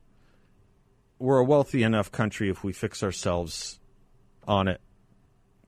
We're 1.19 1.39
a 1.39 1.45
wealthy 1.45 1.83
enough 1.83 2.13
country 2.13 2.49
if 2.49 2.63
we 2.63 2.73
fix 2.73 3.03
ourselves 3.03 3.81
on 4.47 4.69
it 4.69 4.81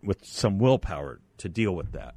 with 0.02 0.24
some 0.24 0.58
willpower 0.58 1.20
to 1.38 1.48
deal 1.48 1.74
with 1.74 1.92
that. 1.92 2.14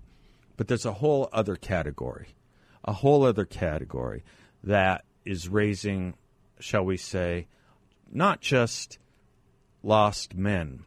But 0.58 0.68
there's 0.68 0.86
a 0.86 0.94
whole 0.94 1.30
other 1.34 1.56
category, 1.56 2.36
a 2.84 2.94
whole 2.94 3.26
other 3.26 3.46
category 3.46 4.24
that 4.64 5.06
is 5.26 5.50
raising, 5.50 6.16
shall 6.60 6.86
we 6.86 6.98
say, 6.98 7.48
not 8.12 8.42
just 8.42 9.00
lost 9.82 10.36
men, 10.36 10.84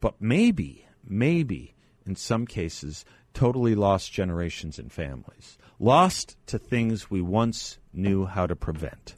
but 0.00 0.20
maybe, 0.20 0.86
maybe 1.04 1.74
in 2.06 2.16
some 2.16 2.46
cases, 2.46 3.04
totally 3.34 3.74
lost 3.74 4.12
generations 4.12 4.78
and 4.78 4.92
families, 4.92 5.58
lost 5.78 6.36
to 6.46 6.58
things 6.58 7.10
we 7.10 7.20
once 7.20 7.78
knew 7.92 8.26
how 8.26 8.46
to 8.46 8.56
prevent. 8.56 9.14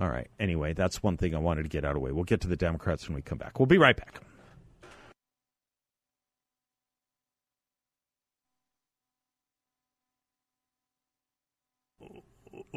All 0.00 0.08
right. 0.08 0.28
Anyway, 0.38 0.74
that's 0.74 1.02
one 1.02 1.16
thing 1.16 1.34
I 1.34 1.38
wanted 1.38 1.64
to 1.64 1.68
get 1.68 1.84
out 1.84 1.90
of 1.90 1.94
the 1.94 2.00
way. 2.00 2.12
We'll 2.12 2.24
get 2.24 2.40
to 2.42 2.48
the 2.48 2.56
Democrats 2.56 3.08
when 3.08 3.16
we 3.16 3.22
come 3.22 3.38
back. 3.38 3.58
We'll 3.58 3.66
be 3.66 3.78
right 3.78 3.96
back. 3.96 4.20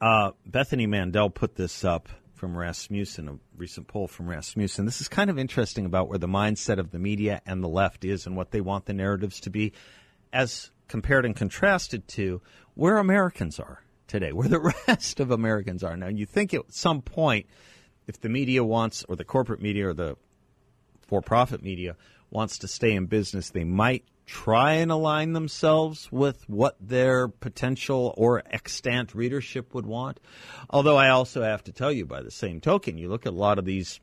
Uh, 0.02 0.32
Bethany 0.46 0.88
Mandel 0.88 1.30
put 1.30 1.56
this 1.56 1.84
up 1.84 2.08
from 2.40 2.58
Rasmussen, 2.58 3.28
a 3.28 3.38
recent 3.58 3.90
poll 3.90 4.08
from 4.08 4.30
Rasmussen. 4.30 4.86
This 4.86 5.02
is 5.02 5.10
kind 5.10 5.30
of 5.30 5.38
interesting 5.38 5.86
about 5.86 6.08
where 6.08 6.18
the 6.18 6.28
mindset 6.28 6.80
of 6.80 6.92
the 6.92 6.98
media 6.98 7.42
and 7.46 7.62
the 7.62 7.68
left 7.68 8.06
is 8.06 8.26
and 8.26 8.38
what 8.38 8.52
they 8.52 8.62
want 8.62 8.86
the 8.86 8.94
narratives 8.94 9.42
to 9.42 9.50
be, 9.50 9.74
as 10.32 10.72
compared 10.88 11.26
and 11.26 11.36
contrasted 11.36 12.08
to 12.08 12.42
where 12.76 12.98
Americans 12.98 13.60
are 13.60 13.84
today, 14.08 14.32
where 14.32 14.48
the 14.48 14.74
rest 14.88 15.20
of 15.20 15.32
Americans 15.32 15.84
are. 15.84 15.98
Now, 15.98 16.08
you 16.08 16.26
think 16.26 16.54
at 16.54 16.74
some 16.74 17.02
point, 17.02 17.46
if 18.08 18.22
the 18.22 18.30
media 18.30 18.64
wants, 18.64 19.04
or 19.10 19.18
the 19.18 19.26
corporate 19.26 19.62
media, 19.62 19.90
or 19.90 19.94
the 19.94 20.16
for 21.02 21.22
profit 21.22 21.62
media 21.62 21.98
wants 22.32 22.58
to 22.60 22.70
stay 22.70 22.94
in 22.94 23.08
business, 23.08 23.50
they 23.50 23.66
might 23.66 24.06
try 24.30 24.74
and 24.74 24.92
align 24.92 25.34
themselves 25.34 26.08
with 26.12 26.48
what 26.48 26.76
their 26.80 27.28
potential 27.28 28.14
or 28.16 28.44
extant 28.46 29.16
readership 29.16 29.74
would 29.74 29.88
want. 29.88 30.20
Although 30.70 30.98
I 30.98 31.10
also 31.10 31.42
have 31.42 31.64
to 31.64 31.72
tell 31.72 31.92
you, 31.92 32.06
by 32.06 32.22
the 32.22 32.30
same 32.30 32.62
token, 32.62 33.00
you 33.00 33.10
look 33.10 33.26
at 33.26 33.34
a 33.34 33.36
lot 33.36 33.58
of 33.58 33.66
these 33.66 34.00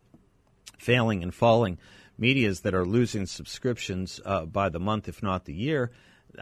failing 0.78 1.22
and 1.22 1.32
falling 1.32 1.78
medias 2.18 2.62
that 2.62 2.74
are 2.74 2.84
losing 2.84 3.26
subscriptions 3.26 4.20
uh, 4.24 4.44
by 4.44 4.68
the 4.68 4.80
month, 4.80 5.08
if 5.08 5.22
not 5.22 5.44
the 5.44 5.54
year. 5.54 5.92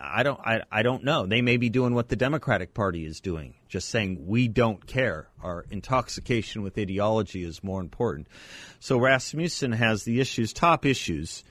I 0.01 0.23
don't. 0.23 0.41
I, 0.41 0.63
I 0.73 0.83
don't 0.83 1.05
know. 1.05 1.27
They 1.27 1.43
may 1.43 1.59
be 1.59 1.69
doing 1.69 1.95
what 1.95 2.09
the 2.09 2.17
Democratic 2.17 2.73
Party 2.75 3.05
is 3.05 3.21
doing, 3.21 3.55
just 3.69 3.91
saying 3.91 4.27
we 4.27 4.49
don't 4.49 4.85
care. 4.87 5.29
Our 5.43 5.67
intoxication 5.71 6.63
with 6.63 6.79
ideology 6.79 7.45
is 7.45 7.63
more 7.63 7.81
important. 7.81 8.29
So 8.81 8.99
Rasmussen 8.99 9.73
has 9.73 10.03
the 10.05 10.21
issues, 10.21 10.53
top 10.53 10.85
issues 10.87 11.45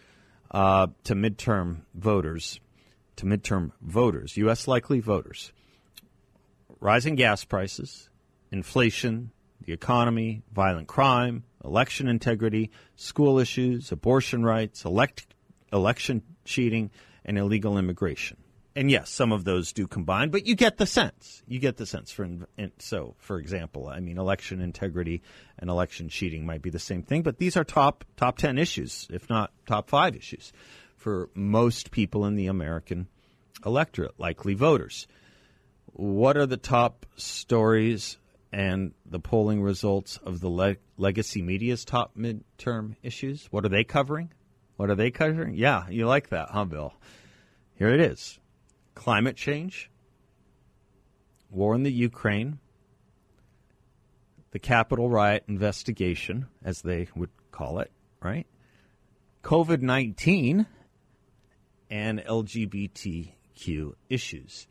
uh, 0.53 0.87
to 1.05 1.15
midterm 1.15 1.81
voters, 1.93 2.59
to 3.15 3.25
midterm 3.25 3.71
voters, 3.81 4.37
U.S. 4.37 4.67
likely 4.67 4.99
voters. 4.99 5.51
Rising 6.79 7.15
gas 7.15 7.43
prices, 7.45 8.09
inflation, 8.51 9.31
the 9.65 9.73
economy, 9.73 10.43
violent 10.53 10.87
crime, 10.87 11.43
election 11.63 12.07
integrity, 12.07 12.71
school 12.95 13.39
issues, 13.39 13.91
abortion 13.91 14.43
rights, 14.43 14.83
elect, 14.83 15.25
election 15.71 16.21
cheating, 16.43 16.91
and 17.23 17.37
illegal 17.37 17.77
immigration 17.77 18.42
and 18.75 18.89
yes, 18.89 19.09
some 19.09 19.31
of 19.31 19.43
those 19.43 19.71
do 19.71 19.87
combine, 19.87 20.29
but 20.29 20.47
you 20.47 20.55
get 20.55 20.77
the 20.77 20.87
sense. 20.87 21.43
You 21.47 21.59
get 21.59 21.77
the 21.77 21.85
sense. 21.85 22.11
For 22.11 22.27
so, 22.79 23.15
for 23.19 23.37
example, 23.37 23.87
I 23.87 23.99
mean, 23.99 24.17
election 24.17 24.61
integrity 24.61 25.21
and 25.59 25.69
election 25.69 26.09
cheating 26.09 26.45
might 26.45 26.61
be 26.61 26.71
the 26.71 26.79
same 26.79 27.03
thing, 27.03 27.21
but 27.21 27.37
these 27.37 27.55
are 27.55 27.63
top 27.63 28.03
top 28.17 28.37
ten 28.37 28.57
issues, 28.57 29.07
if 29.11 29.29
not 29.29 29.51
top 29.67 29.89
five 29.89 30.15
issues, 30.15 30.51
for 30.95 31.29
most 31.35 31.91
people 31.91 32.25
in 32.25 32.35
the 32.35 32.47
American 32.47 33.07
electorate, 33.65 34.19
likely 34.19 34.55
voters. 34.55 35.07
What 35.85 36.35
are 36.35 36.47
the 36.47 36.57
top 36.57 37.05
stories 37.15 38.17
and 38.51 38.93
the 39.05 39.19
polling 39.19 39.61
results 39.61 40.17
of 40.17 40.39
the 40.39 40.49
le- 40.49 40.77
legacy 40.97 41.43
media's 41.43 41.85
top 41.85 42.17
midterm 42.17 42.95
issues? 43.03 43.47
What 43.51 43.65
are 43.65 43.69
they 43.69 43.83
covering? 43.83 44.33
What 44.77 44.89
are 44.89 44.95
they 44.95 45.11
covering? 45.11 45.53
Yeah, 45.53 45.87
you 45.89 46.07
like 46.07 46.29
that, 46.29 46.49
huh, 46.49 46.65
Bill? 46.65 46.95
Here 47.75 47.89
it 47.89 47.99
is 47.99 48.39
climate 48.95 49.35
change, 49.35 49.89
war 51.49 51.75
in 51.75 51.83
the 51.83 51.91
Ukraine, 51.91 52.59
the 54.51 54.59
Capitol 54.59 55.09
riot 55.09 55.43
investigation, 55.47 56.47
as 56.63 56.81
they 56.81 57.07
would 57.15 57.31
call 57.51 57.79
it, 57.79 57.91
right? 58.21 58.47
COVID 59.43 59.81
19 59.81 60.65
and 61.89 62.19
LGBTQ 62.19 63.93
issues. 64.09 64.67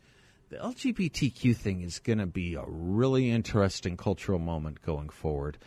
The 0.49 0.57
LGBTQ 0.57 1.55
thing 1.55 1.81
is 1.81 1.99
going 1.99 2.19
to 2.19 2.25
be 2.25 2.55
a 2.55 2.63
really 2.67 3.29
interesting 3.31 3.97
cultural 3.97 4.39
moment 4.39 4.81
going 4.81 5.09
forward. 5.09 5.57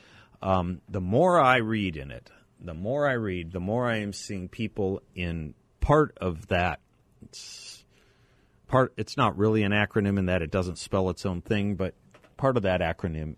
Um, 0.42 0.80
the 0.88 1.00
more 1.00 1.40
I 1.40 1.56
read 1.56 1.96
in 1.96 2.10
it, 2.10 2.30
the 2.60 2.75
more 2.75 3.08
I 3.08 3.14
read, 3.14 3.52
the 3.52 3.60
more 3.60 3.90
I 3.90 3.98
am 3.98 4.12
seeing 4.12 4.48
people 4.48 5.02
in 5.14 5.54
part 5.80 6.16
of 6.20 6.48
that 6.48 6.80
part 8.68 8.92
it's 8.96 9.16
not 9.16 9.37
really 9.37 9.62
an 9.62 9.73
acronym 9.73 10.18
in 10.18 10.26
that 10.26 10.42
it 10.42 10.50
doesn't 10.50 10.78
spell 10.78 11.11
its 11.11 11.25
own 11.26 11.40
thing, 11.42 11.76
but 11.76 11.94
part 12.37 12.56
of 12.56 12.64
that 12.64 12.80
acronym, 12.80 13.37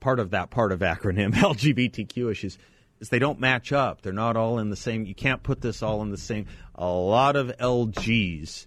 part 0.00 0.18
of 0.18 0.30
that 0.30 0.50
part 0.50 0.72
of 0.72 0.80
acronym 0.80 1.32
LGBTQ 1.34 2.30
issues 2.30 2.58
is 3.00 3.08
they 3.08 3.18
don't 3.18 3.40
match 3.40 3.72
up. 3.72 4.02
They're 4.02 4.12
not 4.12 4.36
all 4.36 4.58
in 4.58 4.70
the 4.70 4.76
same. 4.76 5.04
You 5.04 5.14
can't 5.14 5.42
put 5.42 5.60
this 5.60 5.82
all 5.82 6.02
in 6.02 6.10
the 6.10 6.18
same. 6.18 6.46
A 6.74 6.86
lot 6.86 7.36
of 7.36 7.48
LGs 7.58 8.66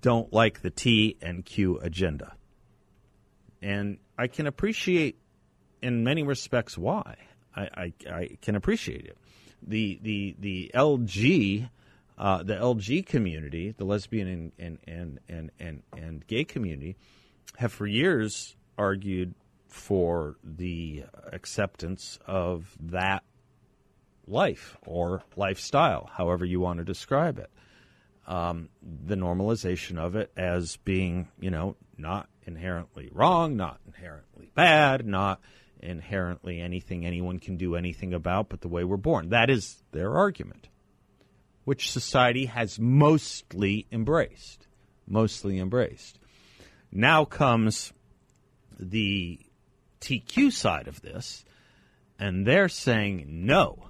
don't 0.00 0.32
like 0.32 0.62
the 0.62 0.70
T 0.70 1.16
and 1.22 1.44
Q 1.44 1.78
agenda, 1.78 2.34
and 3.62 3.98
I 4.18 4.26
can 4.26 4.46
appreciate, 4.46 5.18
in 5.82 6.04
many 6.04 6.22
respects, 6.22 6.76
why. 6.76 7.16
I, 7.56 7.62
I, 7.62 7.92
I 8.10 8.38
can 8.42 8.56
appreciate 8.56 9.06
it. 9.06 9.16
The 9.66 9.98
the 10.02 10.36
the 10.38 10.70
LG 10.74 11.68
uh, 12.18 12.42
the 12.42 12.54
LG 12.54 13.06
community, 13.06 13.74
the 13.76 13.84
lesbian 13.84 14.28
and, 14.28 14.52
and, 14.58 14.78
and, 14.86 15.20
and, 15.28 15.50
and, 15.58 15.82
and 15.96 16.26
gay 16.26 16.44
community, 16.44 16.96
have 17.56 17.72
for 17.72 17.86
years 17.86 18.56
argued 18.78 19.34
for 19.68 20.36
the 20.44 21.04
acceptance 21.32 22.18
of 22.26 22.76
that 22.80 23.24
life 24.26 24.76
or 24.86 25.22
lifestyle, 25.36 26.08
however 26.12 26.44
you 26.44 26.60
want 26.60 26.78
to 26.78 26.84
describe 26.84 27.38
it. 27.38 27.50
um, 28.26 28.68
the 28.82 29.16
normalization 29.16 29.98
of 29.98 30.16
it 30.16 30.32
as 30.36 30.76
being, 30.78 31.28
you 31.40 31.50
know, 31.50 31.76
not 31.98 32.28
inherently 32.46 33.08
wrong, 33.12 33.56
not 33.56 33.80
inherently 33.86 34.50
bad, 34.54 35.06
not 35.06 35.40
inherently 35.80 36.60
anything 36.60 37.04
anyone 37.04 37.38
can 37.38 37.56
do 37.56 37.76
anything 37.76 38.14
about, 38.14 38.48
but 38.48 38.60
the 38.62 38.68
way 38.68 38.84
we're 38.84 38.96
born. 38.96 39.28
That 39.28 39.50
is 39.50 39.82
their 39.92 40.16
argument, 40.16 40.68
which 41.64 41.90
society 41.90 42.46
has 42.46 42.78
mostly 42.78 43.86
embraced. 43.90 44.66
Mostly 45.06 45.58
embraced. 45.58 46.18
Now 46.92 47.24
comes 47.24 47.92
the 48.78 49.40
TQ 50.00 50.52
side 50.52 50.88
of 50.88 51.00
this, 51.02 51.44
and 52.18 52.46
they're 52.46 52.68
saying 52.68 53.26
no, 53.28 53.88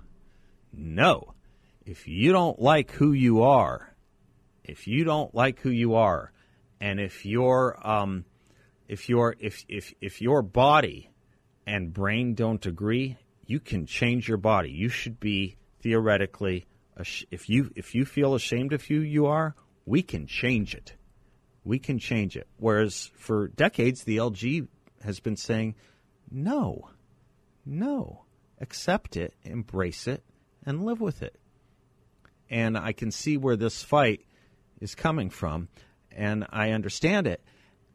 no. 0.72 1.34
If 1.84 2.08
you 2.08 2.32
don't 2.32 2.60
like 2.60 2.92
who 2.92 3.12
you 3.12 3.42
are, 3.42 3.94
if 4.64 4.86
you 4.86 5.04
don't 5.04 5.34
like 5.34 5.60
who 5.60 5.70
you 5.70 5.94
are, 5.94 6.32
and 6.80 6.98
if 6.98 7.26
your 7.26 7.86
um, 7.86 8.24
if 8.88 9.08
your 9.08 9.36
if 9.38 9.64
if 9.68 9.92
if 10.00 10.22
your 10.22 10.42
body 10.42 11.10
and 11.66 11.92
brain 11.92 12.34
don't 12.34 12.64
agree, 12.64 13.18
you 13.46 13.60
can 13.60 13.86
change 13.86 14.28
your 14.28 14.38
body. 14.38 14.70
You 14.70 14.88
should 14.88 15.20
be 15.20 15.56
theoretically 15.80 16.66
if 16.96 17.48
you 17.48 17.70
if 17.74 17.94
you 17.94 18.04
feel 18.04 18.34
ashamed 18.34 18.72
of 18.72 18.84
who 18.84 19.00
you 19.00 19.26
are, 19.26 19.54
we 19.86 20.02
can 20.02 20.26
change 20.26 20.74
it. 20.74 20.94
We 21.64 21.78
can 21.78 21.98
change 21.98 22.36
it. 22.36 22.46
Whereas 22.58 23.10
for 23.16 23.48
decades 23.48 24.04
the 24.04 24.18
LG 24.18 24.68
has 25.02 25.20
been 25.20 25.36
saying 25.36 25.74
no. 26.30 26.90
No. 27.64 28.24
Accept 28.60 29.16
it, 29.16 29.34
embrace 29.42 30.06
it, 30.06 30.22
and 30.64 30.84
live 30.84 31.00
with 31.00 31.22
it. 31.22 31.36
And 32.48 32.78
I 32.78 32.92
can 32.92 33.10
see 33.10 33.36
where 33.36 33.56
this 33.56 33.82
fight 33.82 34.24
is 34.80 34.94
coming 34.94 35.30
from, 35.30 35.68
and 36.12 36.46
I 36.50 36.70
understand 36.70 37.26
it. 37.26 37.42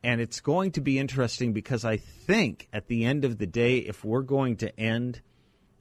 And 0.03 0.22
it's 0.22 0.39
going 0.39 0.72
to 0.74 0.82
be 0.82 0.98
interesting 0.98 1.53
because 1.53 1.84
I 1.86 1.98
think 1.98 2.68
at 2.72 2.88
the 2.88 3.06
end 3.06 3.25
of 3.25 3.38
the 3.38 3.48
day, 3.48 3.77
if 3.77 4.03
we're 4.03 4.22
going 4.22 4.58
to 4.58 4.79
end 4.79 5.22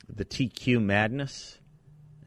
the 0.09 0.25
TQ 0.25 0.83
madness, 0.83 1.58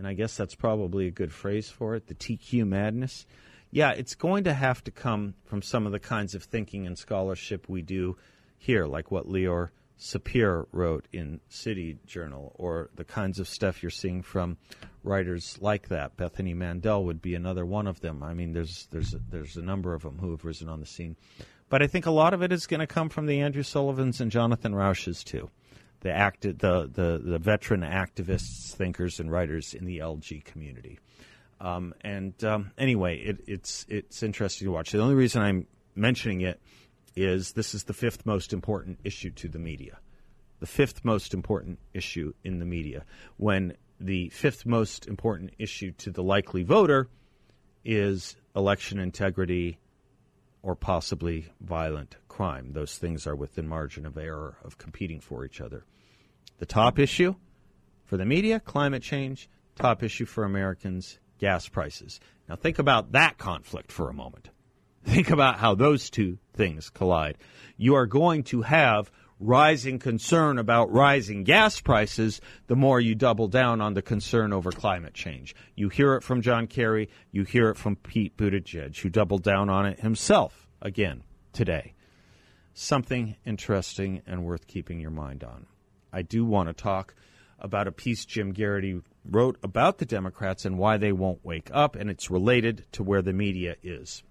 and 0.02 0.08
I 0.08 0.14
guess 0.14 0.36
that's 0.36 0.56
probably 0.56 1.06
a 1.06 1.12
good 1.12 1.32
phrase 1.32 1.70
for 1.70 1.94
it, 1.94 2.08
the 2.08 2.16
TQ 2.16 2.68
madness, 2.68 3.28
yeah, 3.70 3.92
it's 3.92 4.16
going 4.16 4.46
to 4.46 4.54
have 4.56 4.84
to 4.86 4.90
come 4.90 5.36
from 5.46 5.62
some 5.62 5.86
of 5.86 5.92
the 5.92 6.00
kinds 6.00 6.34
of 6.34 6.42
thinking 6.42 6.88
and 6.88 6.98
scholarship 6.98 7.70
we 7.70 7.84
do 7.84 8.18
here, 8.58 8.88
like 8.88 9.12
what 9.12 9.28
Leor 9.28 9.70
Sapir 10.00 10.66
wrote 10.72 11.08
in 11.14 11.40
City 11.50 12.00
Journal, 12.08 12.52
or 12.56 12.90
the 12.96 13.04
kinds 13.04 13.38
of 13.38 13.48
stuff 13.48 13.84
you're 13.84 13.92
seeing 13.92 14.24
from 14.24 14.58
writers 15.04 15.60
like 15.62 15.90
that. 15.90 16.18
Bethany 16.18 16.56
Mandel 16.56 17.06
would 17.06 17.22
be 17.22 17.36
another 17.36 17.64
one 17.64 17.86
of 17.86 18.02
them. 18.02 18.24
I 18.24 18.34
mean, 18.34 18.54
there's 18.54 18.88
there's 18.90 19.14
a, 19.14 19.20
there's 19.30 19.56
a 19.56 19.62
number 19.62 19.94
of 19.94 20.02
them 20.02 20.18
who 20.18 20.32
have 20.32 20.46
risen 20.46 20.68
on 20.68 20.80
the 20.80 20.88
scene. 20.88 21.16
But 21.70 21.84
I 21.84 21.88
think 21.88 22.08
a 22.08 22.12
lot 22.12 22.34
of 22.34 22.42
it 22.42 22.52
is 22.52 22.66
going 22.66 22.80
to 22.80 22.88
come 22.88 23.10
from 23.10 23.28
the 23.28 23.42
Andrew 23.42 23.62
Sullivans 23.62 24.20
and 24.20 24.32
Jonathan 24.32 24.74
Rauches 24.74 25.24
too, 25.24 25.52
the 26.02 26.12
act 26.12 26.42
the, 26.42 26.58
the 26.58 27.22
the 27.24 27.40
veteran 27.40 27.82
activists, 27.82 28.74
thinkers, 28.74 29.20
and 29.20 29.32
writers 29.32 29.74
in 29.74 29.86
the 29.86 30.00
LG 30.00 30.44
community. 30.44 31.00
Um, 31.60 31.94
and 32.02 32.44
um, 32.44 32.72
anyway, 32.78 33.18
it, 33.20 33.44
it's 33.48 33.86
it's 33.88 34.24
interesting 34.24 34.68
to 34.68 34.72
watch. 34.72 34.92
The 34.92 35.00
only 35.00 35.16
reason 35.16 35.42
I'm 35.42 35.68
mentioning 35.96 36.42
it 36.42 36.60
is 37.16 37.54
this 37.54 37.74
is 37.74 37.84
the 37.84 37.94
fifth 37.94 38.26
most 38.26 38.52
important 38.52 39.00
issue 39.04 39.30
to 39.32 39.48
the 39.48 39.60
media, 39.60 40.00
the 40.60 40.66
fifth 40.66 41.06
most 41.06 41.34
important 41.34 41.80
issue 41.94 42.34
in 42.44 42.60
the 42.60 42.66
media. 42.66 43.06
When 43.38 43.78
the 44.00 44.30
fifth 44.30 44.66
most 44.66 45.08
important 45.08 45.54
issue 45.60 45.92
to 45.92 46.10
the 46.10 46.24
likely 46.24 46.64
voter 46.64 47.08
is 47.86 48.36
election 48.56 49.00
integrity 49.00 49.78
or 50.64 50.76
possibly 50.76 51.48
violent 51.60 52.18
crime. 52.28 52.74
Those 52.74 52.98
things 52.98 53.26
are 53.26 53.36
within 53.36 53.68
margin 53.68 54.06
of 54.06 54.18
error 54.18 54.58
of 54.64 54.78
competing 54.78 55.20
for 55.20 55.44
each 55.46 55.60
other. 55.62 55.86
The 56.60 56.66
top 56.66 57.00
issue 57.00 57.36
for 58.06 58.18
the 58.18 58.26
media, 58.26 58.60
climate 58.60 59.04
change. 59.04 59.50
Top 59.76 60.04
issue 60.04 60.26
for 60.26 60.44
Americans, 60.44 61.20
gas 61.40 61.68
prices. 61.68 62.20
Now 62.48 62.56
think 62.56 62.78
about 62.78 63.14
that 63.14 63.38
conflict 63.38 63.92
for 63.92 64.10
a 64.10 64.14
moment. 64.14 64.50
Think 65.04 65.32
about 65.32 65.58
how 65.58 65.74
those 65.74 66.10
two 66.10 66.38
things 66.54 66.90
collide. 66.90 67.38
You 67.78 67.96
are 67.96 68.06
going 68.06 68.44
to 68.44 68.62
have 68.62 69.10
rising 69.42 69.98
concern 70.00 70.58
about 70.58 70.92
rising 70.92 71.44
gas 71.44 71.82
prices, 71.82 72.40
the 72.68 72.76
more 72.76 73.00
you 73.00 73.16
double 73.16 73.48
down 73.48 73.82
on 73.82 73.94
the 73.96 74.02
concern 74.02 74.54
over 74.54 74.72
climate 74.72 75.14
change. 75.14 75.56
You 75.76 75.90
hear 75.90 76.16
it 76.16 76.24
from 76.24 76.42
John 76.42 76.68
Kerry, 76.68 77.10
you 77.32 77.44
hear 77.44 77.70
it 77.70 77.78
from 77.78 77.96
Pete 77.96 78.38
Buttigieg, 78.38 78.98
who 79.00 79.10
doubled 79.10 79.44
down 79.44 79.70
on 79.70 79.86
it 79.86 80.00
himself 80.00 80.68
again 80.82 81.24
today. 81.54 81.94
Something 82.74 83.36
interesting 83.46 84.22
and 84.28 84.46
worth 84.46 84.68
keeping 84.68 85.00
your 85.00 85.12
mind 85.12 85.44
on. 85.44 85.66
I 86.14 86.22
do 86.22 86.46
want 86.46 86.70
to 86.70 86.74
talk 86.74 87.16
about 87.60 87.88
a 87.88 87.92
piece 87.92 88.26
Jim 88.26 88.54
Geraghty 88.54 89.02
wrote 89.26 89.58
about 89.64 89.98
the 89.98 90.06
Democrats 90.06 90.66
and 90.66 90.78
why 90.78 90.98
they 90.98 91.12
won't 91.12 91.46
wake 91.46 91.70
up, 91.74 91.96
and 91.96 92.10
it's 92.10 92.32
related 92.32 92.86
to 92.94 93.04
where 93.04 93.22
the 93.22 93.34
media 93.34 93.76
is. 93.84 94.24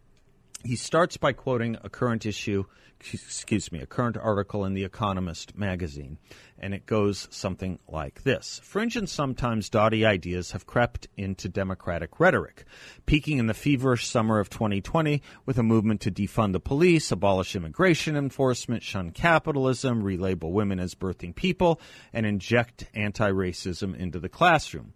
He 0.62 0.76
starts 0.76 1.16
by 1.16 1.32
quoting 1.32 1.78
a 1.82 1.88
current 1.88 2.26
issue, 2.26 2.64
excuse 3.00 3.72
me, 3.72 3.80
a 3.80 3.86
current 3.86 4.18
article 4.18 4.66
in 4.66 4.74
The 4.74 4.84
Economist 4.84 5.56
magazine, 5.56 6.18
and 6.58 6.74
it 6.74 6.84
goes 6.84 7.28
something 7.30 7.78
like 7.88 8.24
this 8.24 8.60
Fringe 8.62 8.94
and 8.94 9.08
sometimes 9.08 9.70
dotty 9.70 10.04
ideas 10.04 10.50
have 10.50 10.66
crept 10.66 11.08
into 11.16 11.48
Democratic 11.48 12.20
rhetoric, 12.20 12.66
peaking 13.06 13.38
in 13.38 13.46
the 13.46 13.54
feverish 13.54 14.06
summer 14.06 14.38
of 14.38 14.50
2020 14.50 15.22
with 15.46 15.56
a 15.56 15.62
movement 15.62 16.02
to 16.02 16.10
defund 16.10 16.52
the 16.52 16.60
police, 16.60 17.10
abolish 17.10 17.56
immigration 17.56 18.14
enforcement, 18.14 18.82
shun 18.82 19.12
capitalism, 19.12 20.02
relabel 20.02 20.52
women 20.52 20.78
as 20.78 20.94
birthing 20.94 21.34
people, 21.34 21.80
and 22.12 22.26
inject 22.26 22.84
anti 22.94 23.30
racism 23.30 23.96
into 23.96 24.20
the 24.20 24.28
classroom. 24.28 24.92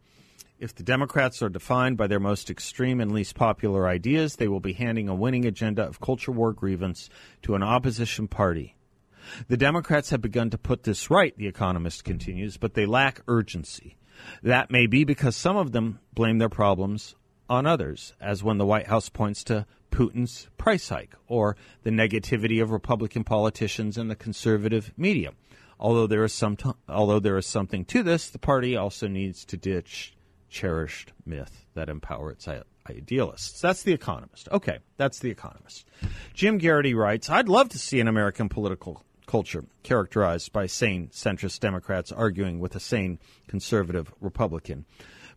If 0.57 0.73
the 0.73 0.85
Democrats 0.85 1.43
are 1.43 1.49
defined 1.49 1.97
by 1.97 2.07
their 2.07 2.21
most 2.21 2.49
extreme 2.49 3.01
and 3.01 3.11
least 3.11 3.35
popular 3.35 3.89
ideas, 3.89 4.37
they 4.37 4.47
will 4.47 4.61
be 4.61 4.73
handing 4.73 5.09
a 5.09 5.15
winning 5.15 5.45
agenda 5.45 5.83
of 5.83 6.01
culture 6.01 6.31
war 6.31 6.53
grievance 6.53 7.11
to 7.43 7.57
an 7.57 7.63
opposition 7.65 8.29
party. 8.29 8.77
The 9.49 9.57
Democrats 9.57 10.11
have 10.11 10.23
begun 10.23 10.51
to 10.51 10.59
put 10.59 10.85
this 10.85 11.11
right, 11.11 11.37
The 11.37 11.49
Economist 11.49 12.05
continues, 12.05 12.57
but 12.57 12.75
they 12.75 12.87
lack 12.87 13.21
urgency. 13.27 13.97
That 14.45 14.71
may 14.71 14.87
be 14.87 15.03
because 15.03 15.35
some 15.35 15.57
of 15.57 15.73
them 15.73 15.99
blame 16.13 16.39
their 16.39 16.49
problems 16.49 17.17
on 17.49 17.67
others, 17.67 18.15
as 18.21 18.45
when 18.45 18.59
the 18.59 18.67
White 18.67 18.87
House 18.87 19.09
points 19.09 19.43
to 19.45 19.67
Putin's 19.91 20.49
price 20.57 20.89
hike 20.89 21.15
or 21.27 21.57
the 21.83 21.91
negativity 21.91 22.63
of 22.63 22.71
Republican 22.71 23.25
politicians 23.25 23.99
and 23.99 24.09
the 24.09 24.17
conservative 24.17 24.93
media. 24.97 25.33
Although 25.81 26.07
there 26.07 26.25
is 26.25 26.33
some, 26.33 26.57
t- 26.57 26.71
although 26.89 27.19
there 27.19 27.37
is 27.37 27.47
something 27.47 27.85
to 27.87 28.05
this, 28.05 28.31
the 28.31 28.39
party 28.39 28.77
also 28.77 29.09
needs 29.09 29.45
to 29.47 29.57
ditch 29.57 30.14
cherished 30.55 31.13
myth 31.27 31.67
that 31.75 31.89
empower 31.89 32.31
its 32.31 32.49
idealists. 32.89 33.61
That's 33.61 33.83
The 33.83 33.93
Economist. 33.93 34.49
Okay, 34.53 34.79
that's 34.97 35.19
The 35.19 35.31
Economist. 35.31 35.85
Jim 36.33 36.59
Geraghty 36.59 36.95
writes 36.95 37.29
I'd 37.29 37.49
love 37.49 37.69
to 37.71 37.79
see 37.79 37.99
an 38.01 38.09
American 38.09 38.49
political 38.49 39.03
culture 39.27 39.65
characterized 39.83 40.53
by 40.53 40.67
sane 40.67 41.09
centrist 41.09 41.59
Democrats 41.59 42.13
arguing 42.13 42.61
with 42.61 42.77
a 42.77 42.81
sane 42.81 43.19
conservative 43.49 44.13
Republican. 44.21 44.87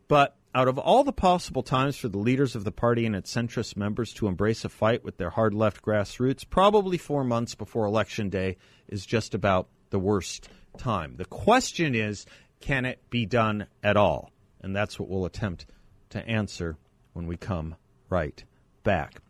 But 0.07 0.37
out 0.53 0.67
of 0.67 0.77
all 0.77 1.03
the 1.03 1.11
possible 1.11 1.63
times 1.63 1.97
for 1.97 2.09
the 2.09 2.19
leaders 2.19 2.55
of 2.55 2.63
the 2.63 2.71
party 2.71 3.05
and 3.05 3.15
its 3.15 3.33
centrist 3.33 3.75
members 3.75 4.13
to 4.13 4.27
embrace 4.27 4.63
a 4.63 4.69
fight 4.69 5.03
with 5.03 5.17
their 5.17 5.31
hard 5.31 5.53
left 5.53 5.83
grassroots, 5.83 6.47
probably 6.47 6.97
four 6.97 7.23
months 7.23 7.55
before 7.55 7.85
Election 7.85 8.29
Day 8.29 8.57
is 8.87 9.05
just 9.05 9.33
about 9.33 9.67
the 9.89 9.99
worst 9.99 10.47
time. 10.77 11.15
The 11.17 11.25
question 11.25 11.95
is 11.95 12.25
can 12.59 12.85
it 12.85 13.09
be 13.09 13.25
done 13.25 13.67
at 13.83 13.97
all? 13.97 14.31
And 14.67 14.75
that's 14.75 14.99
what 14.99 15.07
we'll 15.07 15.23
attempt 15.23 15.65
to 16.09 16.19
answer 16.27 16.75
when 17.13 17.25
we 17.25 17.37
come 17.37 17.77
right 18.09 18.43
back. 18.83 19.21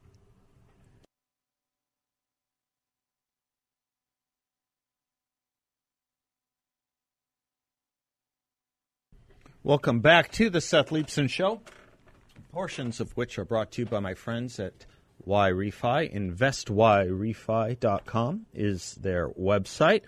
Welcome 9.62 10.00
back 10.00 10.32
to 10.32 10.50
the 10.50 10.60
Seth 10.60 10.89
Leibsohn 10.89 11.30
Show, 11.30 11.62
portions 12.52 13.00
of 13.00 13.12
which 13.12 13.38
are 13.38 13.45
brought 13.45 13.69
to 13.73 13.84
you 13.84 13.86
by 13.86 14.00
my 14.00 14.15
friends 14.15 14.60
at 14.60 14.88
YRefi. 15.28 16.15
InvestYRefi.com 16.15 18.45
is 18.56 18.95
their 18.95 19.30
website 19.30 20.02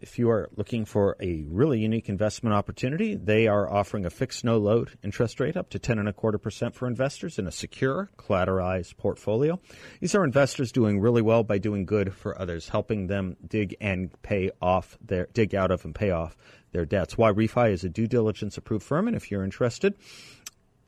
if 0.00 0.18
you 0.18 0.30
are 0.30 0.48
looking 0.56 0.84
for 0.84 1.16
a 1.20 1.44
really 1.48 1.80
unique 1.80 2.08
investment 2.08 2.54
opportunity, 2.54 3.14
they 3.14 3.48
are 3.48 3.70
offering 3.70 4.04
a 4.04 4.10
fixed 4.10 4.44
no 4.44 4.58
load 4.58 4.96
interest 5.02 5.40
rate 5.40 5.56
up 5.56 5.70
to 5.70 5.78
ten 5.78 5.98
and 5.98 6.08
a 6.08 6.12
quarter 6.12 6.38
percent 6.38 6.74
for 6.74 6.86
investors 6.86 7.38
in 7.38 7.46
a 7.46 7.52
secure, 7.52 8.10
collateralized 8.16 8.96
portfolio. 8.96 9.58
These 10.00 10.14
are 10.14 10.24
investors 10.24 10.72
doing 10.72 11.00
really 11.00 11.22
well 11.22 11.42
by 11.42 11.58
doing 11.58 11.84
good 11.84 12.14
for 12.14 12.40
others, 12.40 12.68
helping 12.68 13.06
them 13.06 13.36
dig 13.46 13.76
and 13.80 14.10
pay 14.22 14.50
off 14.62 14.96
their 15.00 15.26
dig 15.32 15.54
out 15.54 15.70
of 15.70 15.84
and 15.84 15.94
pay 15.94 16.10
off 16.10 16.36
their 16.72 16.84
debts. 16.84 17.14
YRefi 17.16 17.72
is 17.72 17.84
a 17.84 17.88
due 17.88 18.06
diligence 18.06 18.56
approved 18.56 18.84
firm, 18.84 19.08
and 19.08 19.16
if 19.16 19.30
you're 19.30 19.44
interested, 19.44 19.94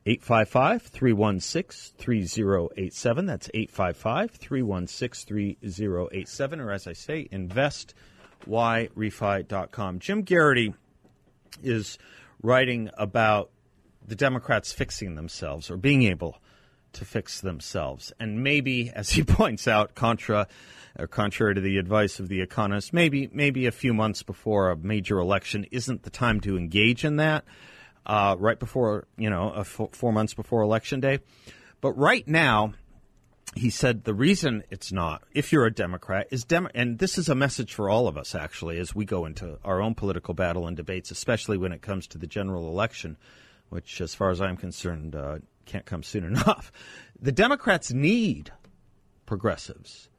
855 0.05 0.83
316 0.83 1.95
3087. 1.97 3.25
That's 3.25 3.49
855 3.53 4.31
316 4.31 5.27
3087. 5.27 6.59
Or 6.59 6.71
as 6.71 6.87
I 6.87 6.93
say, 6.93 7.27
investyrefi.com. 8.45 9.99
Jim 9.99 10.23
Geraghty 10.23 10.73
is 11.63 11.97
writing 12.41 12.89
about 12.97 13.51
the 14.07 14.15
Democrats 14.15 14.71
fixing 14.71 15.15
themselves 15.15 15.69
or 15.69 15.77
being 15.77 16.03
able 16.03 16.37
to 16.93 17.05
fix 17.05 17.41
themselves. 17.41 18.11
And 18.19 18.43
maybe, 18.43 18.91
as 18.93 19.11
he 19.11 19.23
points 19.23 19.67
out, 19.67 19.95
contra 19.95 20.47
or 20.99 21.07
contrary 21.07 21.55
to 21.55 21.61
the 21.61 21.77
advice 21.77 22.19
of 22.19 22.27
the 22.27 22.41
economists, 22.41 22.91
maybe 22.91 23.29
maybe 23.31 23.65
a 23.65 23.71
few 23.71 23.93
months 23.93 24.23
before 24.23 24.71
a 24.71 24.77
major 24.77 25.19
election 25.19 25.65
isn't 25.71 26.03
the 26.03 26.09
time 26.09 26.41
to 26.41 26.57
engage 26.57 27.05
in 27.05 27.17
that 27.17 27.45
uh, 28.05 28.35
right 28.37 28.59
before, 28.59 29.07
you 29.17 29.29
know, 29.29 29.63
four 29.63 30.11
months 30.11 30.33
before 30.33 30.61
election 30.61 30.99
day. 30.99 31.19
But 31.79 31.93
right 31.93 32.27
now, 32.27 32.73
he 33.55 33.69
said 33.69 34.03
the 34.03 34.13
reason 34.13 34.63
it's 34.69 34.91
not, 34.91 35.23
if 35.33 35.51
you're 35.51 35.65
a 35.65 35.73
Democrat, 35.73 36.27
is 36.31 36.45
Dem- 36.45 36.69
and 36.73 36.99
this 36.99 37.17
is 37.17 37.27
a 37.27 37.35
message 37.35 37.73
for 37.73 37.89
all 37.89 38.07
of 38.07 38.17
us 38.17 38.33
actually 38.33 38.77
as 38.79 38.95
we 38.95 39.03
go 39.05 39.25
into 39.25 39.59
our 39.63 39.81
own 39.81 39.93
political 39.93 40.33
battle 40.33 40.67
and 40.67 40.77
debates, 40.77 41.11
especially 41.11 41.57
when 41.57 41.73
it 41.73 41.81
comes 41.81 42.07
to 42.07 42.17
the 42.17 42.27
general 42.27 42.67
election, 42.67 43.17
which, 43.69 43.99
as 43.99 44.15
far 44.15 44.29
as 44.29 44.41
I'm 44.41 44.57
concerned, 44.57 45.15
uh, 45.15 45.39
can't 45.65 45.85
come 45.85 46.03
soon 46.03 46.23
enough. 46.25 46.71
The 47.19 47.31
Democrats 47.31 47.91
need 47.91 48.51
progressives, 49.25 50.09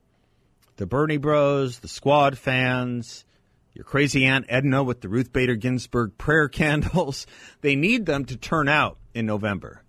the 0.77 0.87
Bernie 0.87 1.16
Bros, 1.16 1.79
the 1.79 1.88
Squad 1.88 2.37
fans, 2.37 3.25
your 3.75 3.85
crazy 3.85 4.27
Aunt 4.27 4.47
Edna 4.49 4.83
with 4.85 5.01
the 5.01 5.09
Ruth 5.09 5.33
Bader 5.33 5.57
Ginsburg 5.57 6.18
prayer 6.18 6.49
candles. 6.51 7.27
They 7.62 7.77
need 7.77 8.05
them 8.05 8.27
to 8.27 8.37
turn 8.37 8.68
out 8.68 8.99
in 9.14 9.25
November. 9.25 9.83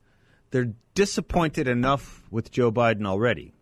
They're 0.54 0.76
disappointed 0.94 1.68
enough 1.68 2.22
with 2.30 2.52
Joe 2.52 2.72
Biden 2.72 3.08
already. 3.08 3.54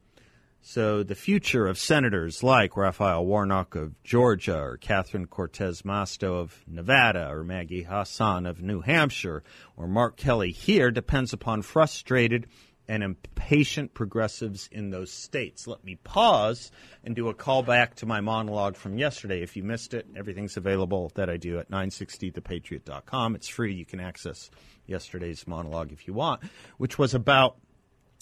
So 0.59 1.03
the 1.03 1.15
future 1.15 1.65
of 1.65 1.77
senators 1.77 2.43
like 2.43 2.75
Raphael 2.75 3.25
Warnock 3.25 3.75
of 3.75 4.03
Georgia 4.03 4.59
or 4.59 4.75
Catherine 4.75 5.27
Cortez 5.27 5.83
Masto 5.83 6.37
of 6.41 6.61
Nevada 6.67 7.29
or 7.29 7.45
Maggie 7.45 7.83
Hassan 7.83 8.45
of 8.45 8.61
New 8.61 8.81
Hampshire 8.81 9.41
or 9.77 9.87
Mark 9.87 10.17
Kelly 10.17 10.51
here 10.51 10.91
depends 10.91 11.31
upon 11.31 11.61
frustrated 11.61 12.45
and 12.87 13.03
impatient 13.03 13.93
progressives 13.93 14.67
in 14.71 14.89
those 14.89 15.11
states. 15.11 15.67
Let 15.67 15.83
me 15.83 15.95
pause 15.95 16.71
and 17.03 17.15
do 17.15 17.29
a 17.29 17.33
call 17.33 17.63
back 17.63 17.95
to 17.95 18.05
my 18.05 18.21
monologue 18.21 18.75
from 18.75 18.97
yesterday. 18.97 19.41
If 19.41 19.55
you 19.55 19.63
missed 19.63 19.93
it, 19.93 20.07
everything's 20.15 20.57
available 20.57 21.11
that 21.15 21.29
I 21.29 21.37
do 21.37 21.59
at 21.59 21.71
960thepatriot.com. 21.71 23.35
It's 23.35 23.47
free. 23.47 23.73
You 23.73 23.85
can 23.85 23.99
access 23.99 24.49
yesterday's 24.85 25.47
monologue 25.47 25.91
if 25.91 26.07
you 26.07 26.13
want, 26.13 26.41
which 26.77 26.97
was 26.99 27.13
about 27.13 27.57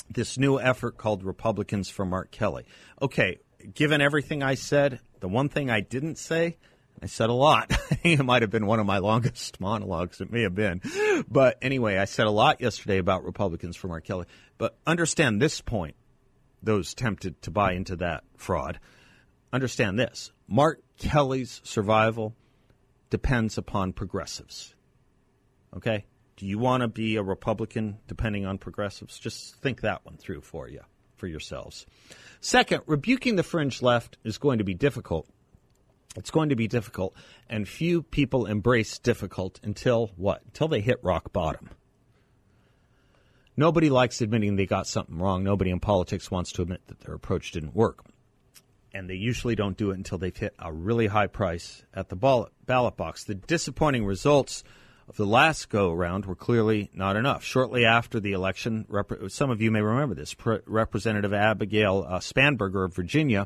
this 0.10 0.38
new 0.38 0.60
effort 0.60 0.98
called 0.98 1.24
Republicans 1.24 1.89
for 1.89 2.06
Mark 2.06 2.32
Kelly. 2.32 2.65
Okay, 3.02 3.39
given 3.74 4.02
everything 4.02 4.43
I 4.43 4.56
said, 4.56 5.00
the 5.19 5.28
one 5.28 5.50
thing 5.50 5.69
I 5.69 5.82
didn't 5.82 6.17
say 6.17 6.58
I 7.01 7.05
said 7.05 7.29
a 7.29 7.33
lot. 7.33 7.71
it 8.03 8.23
might 8.23 8.41
have 8.41 8.51
been 8.51 8.65
one 8.65 8.79
of 8.79 8.85
my 8.85 8.97
longest 8.97 9.59
monologues. 9.62 10.21
It 10.21 10.31
may 10.31 10.41
have 10.41 10.55
been. 10.55 10.81
But 11.29 11.57
anyway, 11.62 11.97
I 11.97 12.05
said 12.05 12.27
a 12.27 12.31
lot 12.31 12.62
yesterday 12.62 12.97
about 12.97 13.23
Republicans 13.23 13.75
for 13.75 13.88
Mark 13.88 14.05
Kelly. 14.05 14.25
But 14.57 14.77
understand 14.85 15.41
this 15.41 15.62
point, 15.62 15.95
those 16.62 16.93
tempted 16.93 17.41
to 17.43 17.51
buy 17.51 17.73
into 17.73 17.95
that 17.97 18.23
fraud. 18.38 18.79
Understand 19.51 19.97
this 19.97 20.31
Mark 20.47 20.81
Kelly's 20.97 21.62
survival 21.63 22.35
depends 23.09 23.57
upon 23.57 23.93
progressives. 23.93 24.75
Okay? 25.75 26.05
Do 26.35 26.45
you 26.45 26.59
want 26.59 26.81
to 26.81 26.88
be 26.88 27.15
a 27.15 27.23
Republican 27.23 27.97
depending 28.07 28.45
on 28.45 28.57
progressives? 28.57 29.19
Just 29.19 29.55
think 29.57 29.81
that 29.81 30.05
one 30.05 30.17
through 30.17 30.41
for 30.41 30.67
you, 30.69 30.81
for 31.17 31.27
yourselves. 31.27 31.85
Second, 32.39 32.83
rebuking 32.85 33.35
the 33.35 33.43
fringe 33.43 33.81
left 33.81 34.17
is 34.23 34.38
going 34.38 34.59
to 34.59 34.63
be 34.63 34.73
difficult 34.73 35.27
it's 36.15 36.32
going 36.32 36.50
to 36.50 36.56
be 36.56 36.67
difficult, 36.67 37.15
and 37.50 37.67
few 37.67 38.02
people 38.02 38.45
embrace 38.45 38.98
difficult 39.00 39.60
until 39.63 40.12
what? 40.15 40.41
Until 40.45 40.67
they 40.67 40.82
hit 40.82 41.00
rock 41.04 41.32
bottom. 41.32 41.69
Nobody 43.56 43.89
likes 43.89 44.22
admitting 44.22 44.56
they 44.56 44.65
got 44.65 44.88
something 44.88 45.17
wrong. 45.17 45.43
Nobody 45.43 45.69
in 45.69 45.80
politics 45.80 46.32
wants 46.32 46.52
to 46.54 46.62
admit 46.62 46.82
that 46.88 47.02
their 47.02 47.13
approach 47.13 47.52
didn't 47.52 47.76
work. 47.76 48.06
And 48.93 49.10
they 49.10 49.15
usually 49.15 49.54
don't 49.54 49.78
do 49.78 49.91
it 49.91 49.98
until 49.98 50.17
they've 50.17 50.36
hit 50.36 50.56
a 50.58 50.72
really 50.72 51.08
high 51.08 51.28
price 51.28 51.84
at 51.93 52.10
the 52.10 52.15
ballot 52.15 52.98
box. 52.98 53.26
The 53.26 53.36
disappointing 53.36 54.06
results 54.06 54.63
of 55.10 55.17
the 55.17 55.26
last 55.26 55.69
go 55.69 55.91
around 55.91 56.26
were 56.26 56.36
clearly 56.36 56.89
not 56.93 57.15
enough. 57.15 57.43
Shortly 57.43 57.86
after 57.86 58.19
the 58.19 58.32
election, 58.32 58.88
some 59.28 59.50
of 59.50 59.62
you 59.62 59.72
may 59.72 59.82
remember 59.82 60.15
this, 60.15 60.36
Representative 60.65 61.34
Abigail 61.34 62.06
uh, 62.08 62.19
Spanberger 62.19 62.86
of 62.86 62.95
Virginia 62.95 63.45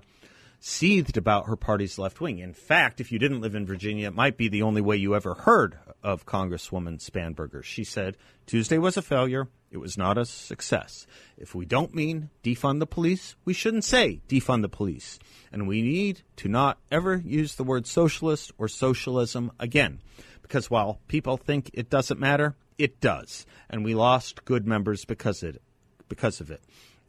seethed 0.65 1.17
about 1.17 1.47
her 1.47 1.58
party's 1.58 1.99
left 1.99 2.21
wing. 2.21 2.39
In 2.39 2.54
fact, 2.54 3.02
if 3.02 3.12
you 3.12 3.19
didn't 3.19 3.41
live 3.41 3.54
in 3.54 3.65
Virginia, 3.65 4.08
it 4.08 4.15
might 4.15 4.38
be 4.38 4.47
the 4.47 4.62
only 4.62 4.80
way 4.80 4.95
you 4.95 5.13
ever 5.13 5.34
heard 5.34 5.78
of 6.02 6.26
Congresswoman 6.26 7.04
Spanberger. 7.04 7.62
She 7.62 7.84
said 7.84 8.15
Tuesday 8.45 8.78
was 8.78 8.95
a 8.95 9.02
failure. 9.02 9.49
It 9.71 9.78
was 9.80 9.97
not 9.97 10.17
a 10.17 10.23
success. 10.23 11.06
If 11.38 11.54
we 11.54 11.65
don't 11.65 11.93
mean 11.93 12.30
defund 12.45 12.80
the 12.80 12.86
police, 12.86 13.36
we 13.43 13.54
shouldn't 13.54 13.84
say 13.84 14.21
defund 14.30 14.62
the 14.62 14.69
police. 14.69 15.19
And 15.52 15.67
we 15.67 15.82
need 15.82 16.21
to 16.38 16.47
not 16.47 16.78
ever 16.89 17.17
use 17.17 17.56
the 17.56 17.65
word 17.65 17.86
socialist 17.86 18.54
or 18.58 18.69
socialism 18.69 19.52
again. 19.60 19.99
Because 20.43 20.71
while 20.71 21.02
people 21.10 21.36
think 21.36 21.71
it 21.73 21.89
doesn't 21.89 22.21
matter, 22.21 22.56
it 22.78 23.02
does. 23.02 23.45
And 23.69 23.84
we 23.84 23.95
lost 23.95 24.45
good 24.45 24.65
members 24.65 25.04
because 25.04 25.43
it 25.43 25.62
because 26.08 26.39
of 26.39 26.52
it. 26.52 26.62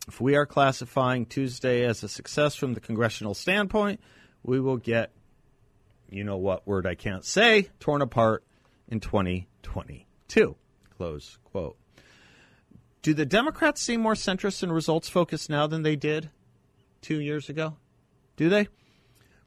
If 0.07 0.21
we 0.21 0.37
are 0.37 0.45
classifying 0.45 1.25
Tuesday 1.25 1.85
as 1.85 2.03
a 2.03 2.09
success 2.09 2.55
from 2.55 2.75
the 2.75 2.81
congressional 2.81 3.35
standpoint, 3.35 4.01
we 4.43 4.61
will 4.61 4.77
get, 4.77 5.13
you 6.11 6.25
know 6.25 6.37
what 6.37 6.67
word 6.67 6.87
I 6.87 6.95
can't 6.95 7.25
say, 7.25 7.69
torn 7.81 8.03
apart 8.03 8.45
in 8.89 9.01
2022. 9.01 10.57
Close 10.97 11.39
quote. 11.45 11.79
Do 13.01 13.15
the 13.15 13.27
Democrats 13.27 13.81
seem 13.81 14.01
more 14.01 14.15
centrist 14.15 14.63
and 14.63 14.73
results 14.73 15.09
focused 15.09 15.51
now 15.51 15.67
than 15.67 15.83
they 15.83 15.97
did 15.97 16.31
two 17.01 17.21
years 17.21 17.49
ago? 17.49 17.77
Do 18.37 18.49
they? 18.49 18.69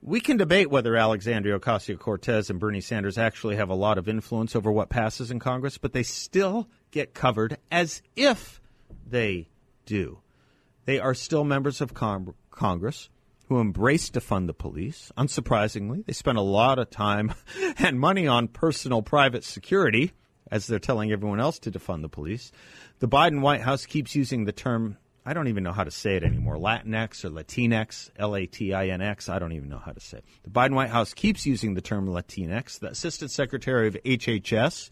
We 0.02 0.20
can 0.20 0.38
debate 0.38 0.70
whether 0.70 0.96
Alexandria 0.96 1.60
Ocasio 1.60 1.98
Cortez 1.98 2.50
and 2.50 2.60
Bernie 2.60 2.82
Sanders 2.82 3.17
actually 3.17 3.56
have 3.56 3.70
a 3.70 3.76
lot 3.76 3.98
of 3.98 4.08
influence 4.08 4.56
over 4.56 4.72
what 4.72 4.89
passes 4.89 5.32
in 5.32 5.39
Congress, 5.39 5.78
but 5.78 5.93
they 5.93 6.04
still 6.04 6.70
get 6.91 7.13
covered 7.13 7.58
as 7.72 8.02
if 8.15 8.62
they 9.08 9.50
do. 9.86 10.20
They 10.88 11.00
are 11.00 11.13
still 11.13 11.43
members 11.43 11.82
of 11.82 11.93
con- 11.93 12.34
Congress 12.50 13.10
who 13.50 13.60
embrace 13.60 14.10
defund 14.10 14.47
the 14.47 14.54
police. 14.54 15.12
Unsurprisingly, 15.17 16.06
they 16.06 16.13
spend 16.13 16.38
a 16.38 16.41
lot 16.41 16.80
of 16.80 16.89
time 16.89 17.34
and 17.78 18.00
money 18.00 18.26
on 18.26 18.47
personal 18.47 19.02
private 19.02 19.43
security, 19.43 20.13
as 20.50 20.65
they're 20.65 20.80
telling 20.80 21.12
everyone 21.12 21.41
else 21.41 21.60
to 21.60 21.71
defund 21.71 22.04
the 22.04 22.10
police. 22.10 22.54
The 23.00 23.08
Biden 23.10 23.41
White 23.41 23.62
House 23.62 23.86
keeps 23.86 24.15
using 24.15 24.45
the 24.45 24.54
term, 24.54 24.95
I 25.26 25.34
don't 25.34 25.50
even 25.50 25.63
know 25.63 25.73
how 25.73 25.84
to 25.84 25.91
say 25.91 26.15
it 26.15 26.23
anymore, 26.23 26.56
Latinx 26.56 27.26
or 27.26 27.32
Latinx, 27.32 28.10
L 28.15 28.34
A 28.38 28.45
T 28.45 28.73
I 28.73 28.88
N 28.88 29.02
X, 29.02 29.28
I 29.28 29.39
don't 29.39 29.52
even 29.52 29.67
know 29.67 29.80
how 29.80 29.91
to 29.91 30.00
say 30.00 30.19
it. 30.19 30.26
The 30.43 30.52
Biden 30.52 30.73
White 30.73 30.89
House 30.89 31.13
keeps 31.13 31.45
using 31.45 31.73
the 31.73 31.82
term 31.82 32.08
Latinx. 32.08 32.80
The 32.80 32.91
Assistant 32.91 33.32
Secretary 33.32 33.89
of 33.89 33.97
HHS 34.06 34.89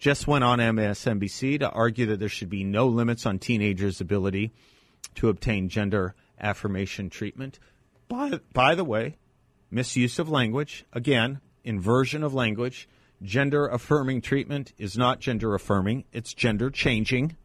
just 0.00 0.26
went 0.26 0.42
on 0.42 0.58
MSNBC 0.58 1.60
to 1.60 1.70
argue 1.70 2.06
that 2.06 2.18
there 2.18 2.28
should 2.28 2.50
be 2.50 2.64
no 2.64 2.88
limits 2.88 3.26
on 3.26 3.38
teenagers' 3.38 4.00
ability 4.00 4.52
to 5.16 5.28
obtain 5.28 5.68
gender 5.68 6.14
affirmation 6.40 7.10
treatment. 7.10 7.58
By, 8.08 8.40
by 8.52 8.74
the 8.74 8.84
way, 8.84 9.16
misuse 9.70 10.18
of 10.18 10.28
language, 10.28 10.84
again, 10.92 11.40
inversion 11.64 12.22
of 12.22 12.32
language. 12.32 12.88
Gender 13.22 13.66
affirming 13.66 14.20
treatment 14.20 14.72
is 14.78 14.96
not 14.96 15.20
gender 15.20 15.54
affirming, 15.54 16.04
it's 16.12 16.34
gender 16.34 16.70
changing. 16.70 17.36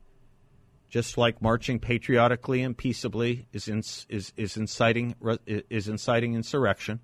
Just 0.90 1.18
like 1.18 1.42
marching 1.42 1.80
patriotically 1.80 2.62
and 2.62 2.78
peaceably 2.78 3.48
is, 3.54 3.70
in, 3.70 3.80
is, 4.10 4.34
is, 4.36 4.58
inciting, 4.58 5.16
is 5.48 5.88
inciting 5.88 6.36
insurrection. 6.36 7.00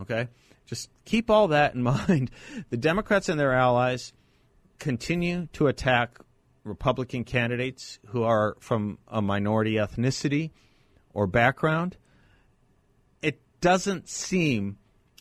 Okay? 0.00 0.28
Just 0.64 0.88
keep 1.04 1.28
all 1.28 1.48
that 1.48 1.74
in 1.74 1.82
mind. 2.08 2.30
The 2.70 2.78
Democrats 2.78 3.28
and 3.28 3.38
their 3.38 3.52
allies 3.52 4.14
continue 4.78 5.48
to 5.52 5.66
attack 5.66 6.18
Republican 6.64 7.24
candidates 7.24 7.98
who 8.06 8.22
are 8.22 8.56
from 8.58 8.98
a 9.06 9.20
minority 9.20 9.74
ethnicity 9.74 10.50
or 11.12 11.26
background, 11.26 11.96
it 13.22 13.40
doesn't 13.60 14.08
seem 14.08 14.78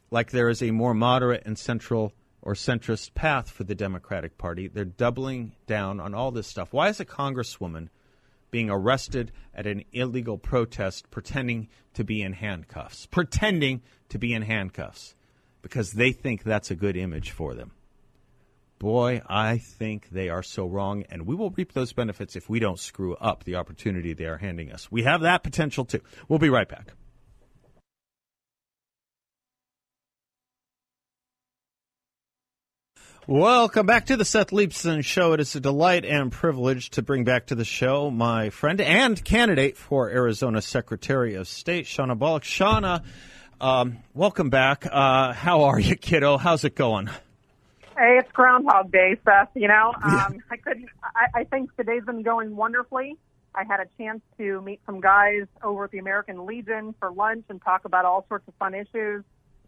like 0.10 0.32
there 0.32 0.50
is 0.50 0.64
a 0.64 0.72
more 0.72 0.94
moderate 0.94 1.44
and 1.46 1.58
central 1.58 2.14
or 2.42 2.54
centrist 2.54 3.14
path 3.14 3.50
for 3.50 3.64
the 3.64 3.76
Democratic 3.76 4.38
Party. 4.38 4.68
They're 4.68 4.86
doubling 4.86 5.54
down 5.66 6.00
on 6.00 6.14
all 6.14 6.32
this 6.32 6.48
stuff. 6.48 6.72
Why 6.72 6.90
is 6.90 7.00
a 7.00 7.06
congresswoman 7.06 7.90
being 8.52 8.70
arrested 8.70 9.32
at 9.54 9.66
an 9.66 9.84
illegal 9.92 10.38
protest 10.38 11.10
pretending 11.10 11.70
to 11.94 12.04
be 12.04 12.22
in 12.22 12.34
handcuffs? 12.34 13.06
Pretending 13.08 13.82
to 14.10 14.20
be 14.20 14.34
in 14.34 14.44
handcuffs 14.44 15.16
because 15.62 15.94
they 15.94 16.12
think 16.12 16.44
that's 16.44 16.70
a 16.70 16.76
good 16.76 16.98
image 16.98 17.32
for 17.32 17.54
them 17.54 17.72
boy, 18.84 19.22
I 19.30 19.60
think 19.60 20.10
they 20.10 20.28
are 20.28 20.44
so 20.44 20.68
wrong, 20.68 21.06
and 21.10 21.26
we 21.26 21.36
will 21.36 21.52
reap 21.52 21.72
those 21.72 21.94
benefits 21.94 22.36
if 22.36 22.50
we 22.50 22.60
don't 22.60 22.78
screw 22.78 23.16
up 23.16 23.46
the 23.46 23.56
opportunity 23.56 24.12
they 24.12 24.26
are 24.26 24.38
handing 24.38 24.74
us. 24.74 24.92
We 24.92 25.04
have 25.04 25.22
that 25.22 25.42
potential 25.42 25.86
too. 25.86 26.02
We'll 26.28 26.38
be 26.38 26.50
right 26.50 26.68
back. 26.68 26.92
Welcome 33.26 33.86
back 33.86 34.08
to 34.08 34.18
the 34.18 34.26
Seth 34.26 34.50
Leibsohn 34.50 35.02
Show. 35.02 35.32
It 35.32 35.40
is 35.40 35.56
a 35.56 35.62
delight 35.62 36.04
and 36.04 36.30
privilege 36.30 36.90
to 36.90 37.02
bring 37.02 37.24
back 37.24 37.48
to 37.48 37.56
the 37.56 37.64
show 37.64 38.12
my 38.12 38.50
friend 38.50 38.82
and 38.82 39.24
candidate 39.24 39.78
for 39.78 40.10
Arizona 40.10 40.62
Secretary 40.62 41.36
of 41.36 41.48
State, 41.48 41.86
Shawnna 41.86 42.20
Bolick. 42.20 42.44
Shawnna, 42.44 43.02
um, 43.62 44.00
welcome 44.14 44.50
back. 44.50 44.86
Uh, 44.86 45.32
how 45.32 45.64
are 45.64 45.80
you, 45.80 45.96
kiddo? 45.96 46.36
How's 46.36 46.66
it 46.66 46.76
going? 46.76 47.10
Hey, 47.98 48.18
it's 48.20 48.32
Groundhog 48.32 48.92
Day, 48.92 49.18
Seth. 49.24 49.50
You 49.56 49.68
know, 49.68 49.94
um, 50.04 50.40
I 50.50 50.58
couldn't. 50.58 50.90
I, 51.04 51.42
I 51.42 51.44
think 51.46 51.76
the 51.78 51.84
day's 51.84 52.04
been 52.04 52.24
going 52.24 52.56
wonderfully. 52.56 53.18
I 53.56 53.64
had 53.66 53.80
a 53.80 53.86
chance 53.98 54.22
to 54.38 54.62
meet 54.62 54.82
some 54.86 55.00
guys 55.00 55.44
over 55.64 55.86
at 55.86 55.92
the 55.92 56.00
American 56.00 56.46
Legion 56.46 56.96
for 57.00 57.12
lunch 57.12 57.46
and 57.50 57.62
talk 57.62 57.86
about 57.86 58.04
all 58.04 58.26
sorts 58.28 58.48
of 58.48 58.56
fun 58.56 58.74
issues 58.74 59.24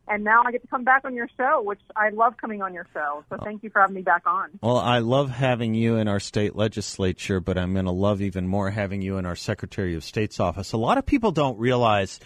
and 0.07 0.23
now 0.23 0.43
I 0.45 0.51
get 0.51 0.61
to 0.61 0.67
come 0.67 0.83
back 0.83 1.03
on 1.03 1.15
your 1.15 1.29
show, 1.35 1.61
which 1.63 1.79
I 1.95 2.09
love 2.09 2.35
coming 2.38 2.61
on 2.61 2.73
your 2.73 2.85
show. 2.93 3.23
So 3.29 3.38
thank 3.43 3.63
you 3.63 3.69
for 3.69 3.81
having 3.81 3.95
me 3.95 4.01
back 4.01 4.23
on. 4.27 4.51
Well, 4.61 4.77
I 4.77 4.99
love 4.99 5.31
having 5.31 5.73
you 5.73 5.95
in 5.95 6.07
our 6.07 6.19
state 6.19 6.55
legislature, 6.55 7.39
but 7.39 7.57
I'm 7.57 7.73
going 7.73 7.85
to 7.85 7.91
love 7.91 8.21
even 8.21 8.47
more 8.47 8.69
having 8.69 9.01
you 9.01 9.17
in 9.17 9.25
our 9.25 9.35
Secretary 9.35 9.95
of 9.95 10.03
State's 10.03 10.39
office. 10.39 10.73
A 10.73 10.77
lot 10.77 10.97
of 10.97 11.05
people 11.05 11.31
don't 11.31 11.57
realize 11.57 12.19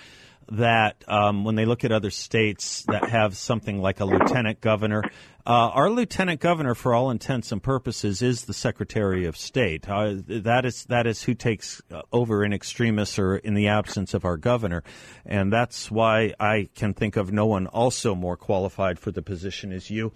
that 0.51 1.03
um, 1.07 1.43
when 1.43 1.55
they 1.55 1.65
look 1.65 1.83
at 1.83 1.91
other 1.91 2.11
states 2.11 2.83
that 2.87 3.09
have 3.09 3.37
something 3.37 3.81
like 3.81 3.99
a 3.99 4.05
lieutenant 4.05 4.61
governor, 4.61 5.03
uh, 5.45 5.69
our 5.73 5.89
lieutenant 5.89 6.41
governor, 6.41 6.75
for 6.75 6.93
all 6.93 7.09
intents 7.09 7.51
and 7.51 7.63
purposes, 7.63 8.21
is 8.21 8.45
the 8.45 8.53
Secretary 8.53 9.25
of 9.25 9.35
State. 9.37 9.89
Uh, 9.89 10.15
that 10.27 10.65
is 10.65 10.85
that 10.85 11.07
is 11.07 11.23
who 11.23 11.33
takes 11.33 11.81
uh, 11.91 12.01
over 12.11 12.43
in 12.43 12.53
extremis 12.53 13.17
or 13.17 13.37
in 13.37 13.53
the 13.53 13.67
absence 13.67 14.13
of 14.13 14.25
our 14.25 14.37
governor, 14.37 14.83
and 15.25 15.51
that's 15.51 15.89
why 15.89 16.33
I 16.39 16.69
can 16.75 16.93
think 16.93 17.15
of 17.15 17.31
no 17.31 17.45
one 17.45 17.67
also 17.67 18.15
more 18.15 18.37
qualified 18.37 18.99
for 18.99 19.11
the 19.11 19.21
position 19.21 19.71
as 19.71 19.89
you. 19.89 20.11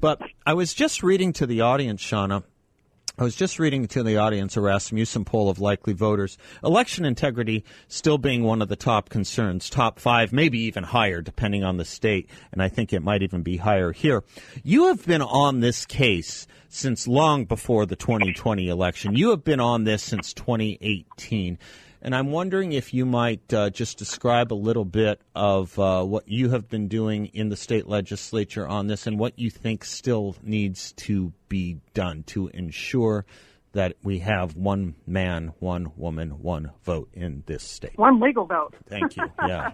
But 0.00 0.20
I 0.44 0.54
was 0.54 0.74
just 0.74 1.04
reading 1.04 1.32
to 1.34 1.46
the 1.46 1.60
audience, 1.60 2.02
Shawnna, 2.02 2.42
I 3.18 3.24
was 3.24 3.36
just 3.36 3.58
reading 3.58 3.86
to 3.88 4.02
the 4.02 4.16
audience 4.16 4.56
a 4.56 4.62
Rasmussen 4.62 5.26
poll 5.26 5.50
of 5.50 5.60
likely 5.60 5.92
voters. 5.92 6.38
Election 6.64 7.04
integrity 7.04 7.62
still 7.86 8.16
being 8.16 8.42
one 8.42 8.62
of 8.62 8.68
the 8.68 8.76
top 8.76 9.10
concerns, 9.10 9.68
top 9.68 9.98
five, 9.98 10.32
maybe 10.32 10.58
even 10.60 10.82
higher, 10.82 11.20
depending 11.20 11.62
on 11.62 11.76
the 11.76 11.84
state. 11.84 12.30
And 12.52 12.62
I 12.62 12.68
think 12.68 12.90
it 12.92 13.02
might 13.02 13.22
even 13.22 13.42
be 13.42 13.58
higher 13.58 13.92
here. 13.92 14.24
You 14.64 14.86
have 14.86 15.06
been 15.06 15.20
on 15.20 15.60
this 15.60 15.84
case 15.84 16.46
since 16.70 17.06
long 17.06 17.44
before 17.44 17.84
the 17.84 17.96
2020 17.96 18.68
election. 18.68 19.14
You 19.14 19.28
have 19.30 19.44
been 19.44 19.60
on 19.60 19.84
this 19.84 20.02
since 20.02 20.32
2018. 20.32 21.58
And 22.04 22.16
I'm 22.16 22.32
wondering 22.32 22.72
if 22.72 22.92
you 22.92 23.06
might 23.06 23.54
uh, 23.54 23.70
just 23.70 23.96
describe 23.96 24.52
a 24.52 24.56
little 24.56 24.84
bit 24.84 25.20
of 25.36 25.78
uh, 25.78 26.02
what 26.02 26.26
you 26.26 26.50
have 26.50 26.68
been 26.68 26.88
doing 26.88 27.26
in 27.26 27.48
the 27.48 27.56
state 27.56 27.86
legislature 27.86 28.66
on 28.66 28.88
this 28.88 29.06
and 29.06 29.20
what 29.20 29.38
you 29.38 29.50
think 29.50 29.84
still 29.84 30.34
needs 30.42 30.92
to 30.94 31.32
be 31.48 31.78
done 31.94 32.24
to 32.24 32.48
ensure 32.48 33.24
that 33.70 33.94
we 34.02 34.18
have 34.18 34.56
one 34.56 34.96
man, 35.06 35.52
one 35.60 35.92
woman, 35.96 36.42
one 36.42 36.72
vote 36.82 37.08
in 37.12 37.44
this 37.46 37.62
state. 37.62 37.96
One 37.96 38.18
legal 38.18 38.46
vote. 38.46 38.74
Thank 38.88 39.16
you. 39.16 39.22
Yeah. 39.46 39.70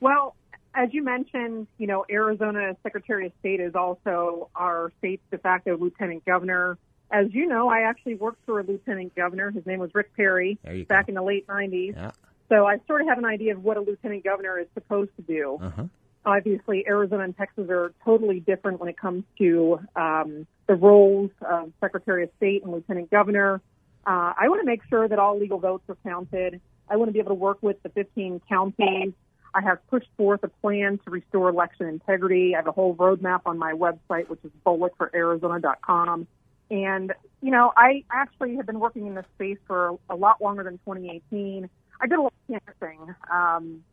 well, 0.00 0.36
as 0.74 0.88
you 0.92 1.04
mentioned, 1.04 1.66
you 1.76 1.86
know, 1.86 2.06
Arizona 2.10 2.74
Secretary 2.82 3.26
of 3.26 3.32
State 3.40 3.60
is 3.60 3.74
also 3.74 4.48
our 4.56 4.92
state's 4.98 5.22
de 5.30 5.36
facto 5.36 5.76
lieutenant 5.76 6.24
governor 6.24 6.78
as 7.10 7.26
you 7.32 7.46
know, 7.46 7.68
I 7.68 7.82
actually 7.82 8.14
worked 8.16 8.44
for 8.46 8.60
a 8.60 8.62
lieutenant 8.62 9.14
governor. 9.14 9.50
His 9.50 9.64
name 9.66 9.78
was 9.78 9.90
Rick 9.94 10.14
Perry 10.16 10.58
back 10.88 11.06
go. 11.06 11.10
in 11.10 11.14
the 11.14 11.22
late 11.22 11.46
90s. 11.46 11.94
Yeah. 11.94 12.10
So 12.48 12.66
I 12.66 12.78
sort 12.86 13.00
of 13.00 13.08
have 13.08 13.18
an 13.18 13.24
idea 13.24 13.54
of 13.54 13.64
what 13.64 13.76
a 13.76 13.80
lieutenant 13.80 14.24
governor 14.24 14.58
is 14.58 14.66
supposed 14.74 15.10
to 15.16 15.22
do. 15.22 15.58
Uh-huh. 15.60 15.84
Obviously, 16.26 16.84
Arizona 16.86 17.24
and 17.24 17.36
Texas 17.36 17.68
are 17.70 17.92
totally 18.04 18.40
different 18.40 18.80
when 18.80 18.88
it 18.88 18.96
comes 18.96 19.24
to 19.38 19.78
um, 19.94 20.46
the 20.66 20.74
roles 20.74 21.30
of 21.42 21.72
Secretary 21.80 22.24
of 22.24 22.30
State 22.36 22.62
and 22.62 22.72
Lieutenant 22.72 23.10
Governor. 23.10 23.60
Uh, 24.06 24.32
I 24.38 24.48
want 24.48 24.60
to 24.60 24.66
make 24.66 24.80
sure 24.88 25.06
that 25.06 25.18
all 25.18 25.38
legal 25.38 25.58
votes 25.58 25.84
are 25.88 25.96
counted. 26.02 26.60
I 26.88 26.96
want 26.96 27.08
to 27.08 27.12
be 27.12 27.18
able 27.18 27.30
to 27.30 27.34
work 27.34 27.58
with 27.62 27.82
the 27.82 27.88
15 27.90 28.40
counties. 28.48 29.12
I 29.54 29.62
have 29.62 29.86
pushed 29.88 30.08
forth 30.16 30.42
a 30.42 30.48
plan 30.48 30.98
to 31.04 31.10
restore 31.10 31.48
election 31.48 31.86
integrity. 31.86 32.54
I 32.54 32.58
have 32.58 32.66
a 32.66 32.72
whole 32.72 32.94
roadmap 32.94 33.42
on 33.46 33.58
my 33.58 33.72
website, 33.72 34.28
which 34.28 34.40
is 34.44 34.50
bolickforarizona.com. 34.66 36.26
And, 36.70 37.12
you 37.42 37.50
know, 37.50 37.72
I 37.76 38.04
actually 38.10 38.56
have 38.56 38.66
been 38.66 38.80
working 38.80 39.06
in 39.06 39.14
this 39.14 39.26
space 39.34 39.58
for 39.66 39.98
a 40.08 40.16
lot 40.16 40.40
longer 40.40 40.62
than 40.62 40.78
2018. 40.78 41.68
I 42.00 42.06
did 42.06 42.18
a 42.18 42.22
lot 42.22 42.32
of 42.32 42.60
canvassing, 42.80 43.14
um, 43.30 43.84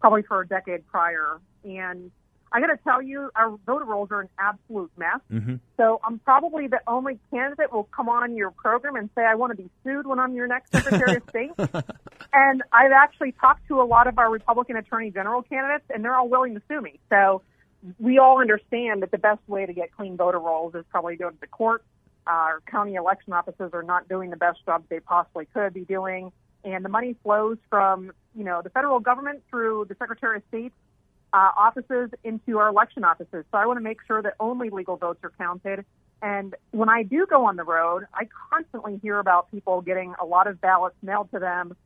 probably 0.00 0.22
for 0.22 0.40
a 0.40 0.46
decade 0.46 0.86
prior. 0.86 1.40
And 1.64 2.10
I 2.52 2.60
got 2.60 2.68
to 2.68 2.78
tell 2.78 3.00
you, 3.02 3.30
our 3.34 3.56
voter 3.66 3.84
rolls 3.84 4.10
are 4.10 4.20
an 4.20 4.28
absolute 4.38 4.90
mess. 4.96 5.20
Mm-hmm. 5.32 5.56
So 5.76 6.00
I'm 6.04 6.18
probably 6.20 6.66
the 6.66 6.80
only 6.86 7.18
candidate 7.30 7.68
who 7.70 7.78
will 7.78 7.84
come 7.84 8.08
on 8.08 8.36
your 8.36 8.50
program 8.50 8.96
and 8.96 9.08
say, 9.14 9.22
I 9.22 9.34
want 9.34 9.56
to 9.56 9.56
be 9.56 9.70
sued 9.84 10.06
when 10.06 10.18
I'm 10.18 10.34
your 10.34 10.46
next 10.46 10.72
Secretary 10.72 11.16
of 11.16 11.22
State. 11.28 11.52
And 12.32 12.62
I've 12.72 12.92
actually 12.92 13.32
talked 13.32 13.66
to 13.68 13.80
a 13.80 13.82
lot 13.82 14.06
of 14.06 14.18
our 14.18 14.30
Republican 14.30 14.76
Attorney 14.76 15.10
General 15.10 15.42
candidates, 15.42 15.84
and 15.92 16.04
they're 16.04 16.14
all 16.14 16.28
willing 16.28 16.54
to 16.54 16.62
sue 16.68 16.80
me. 16.80 17.00
So 17.08 17.42
we 17.98 18.18
all 18.18 18.40
understand 18.40 19.02
that 19.02 19.10
the 19.10 19.18
best 19.18 19.40
way 19.48 19.66
to 19.66 19.72
get 19.72 19.90
clean 19.96 20.16
voter 20.16 20.38
rolls 20.38 20.74
is 20.76 20.84
probably 20.90 21.16
go 21.16 21.30
to 21.30 21.36
the 21.40 21.48
court 21.48 21.82
our 22.26 22.60
county 22.66 22.94
election 22.94 23.32
offices 23.32 23.70
are 23.72 23.82
not 23.82 24.08
doing 24.08 24.30
the 24.30 24.36
best 24.36 24.64
job 24.64 24.84
they 24.88 25.00
possibly 25.00 25.46
could 25.46 25.74
be 25.74 25.84
doing. 25.84 26.32
And 26.64 26.84
the 26.84 26.88
money 26.88 27.16
flows 27.22 27.58
from, 27.68 28.12
you 28.34 28.44
know, 28.44 28.60
the 28.62 28.70
federal 28.70 29.00
government 29.00 29.42
through 29.48 29.86
the 29.88 29.96
Secretary 29.98 30.36
of 30.36 30.42
State's 30.48 30.74
uh, 31.32 31.50
offices 31.56 32.10
into 32.24 32.58
our 32.58 32.68
election 32.68 33.04
offices. 33.04 33.44
So 33.50 33.58
I 33.58 33.66
want 33.66 33.78
to 33.78 33.82
make 33.82 33.98
sure 34.06 34.20
that 34.22 34.34
only 34.40 34.70
legal 34.70 34.96
votes 34.96 35.20
are 35.22 35.32
counted. 35.38 35.84
And 36.22 36.54
when 36.70 36.88
I 36.88 37.02
do 37.02 37.26
go 37.26 37.46
on 37.46 37.56
the 37.56 37.64
road, 37.64 38.06
I 38.12 38.28
constantly 38.50 38.98
hear 39.02 39.18
about 39.18 39.50
people 39.50 39.80
getting 39.80 40.14
a 40.20 40.26
lot 40.26 40.46
of 40.46 40.60
ballots 40.60 40.96
mailed 41.02 41.30
to 41.32 41.38
them 41.38 41.76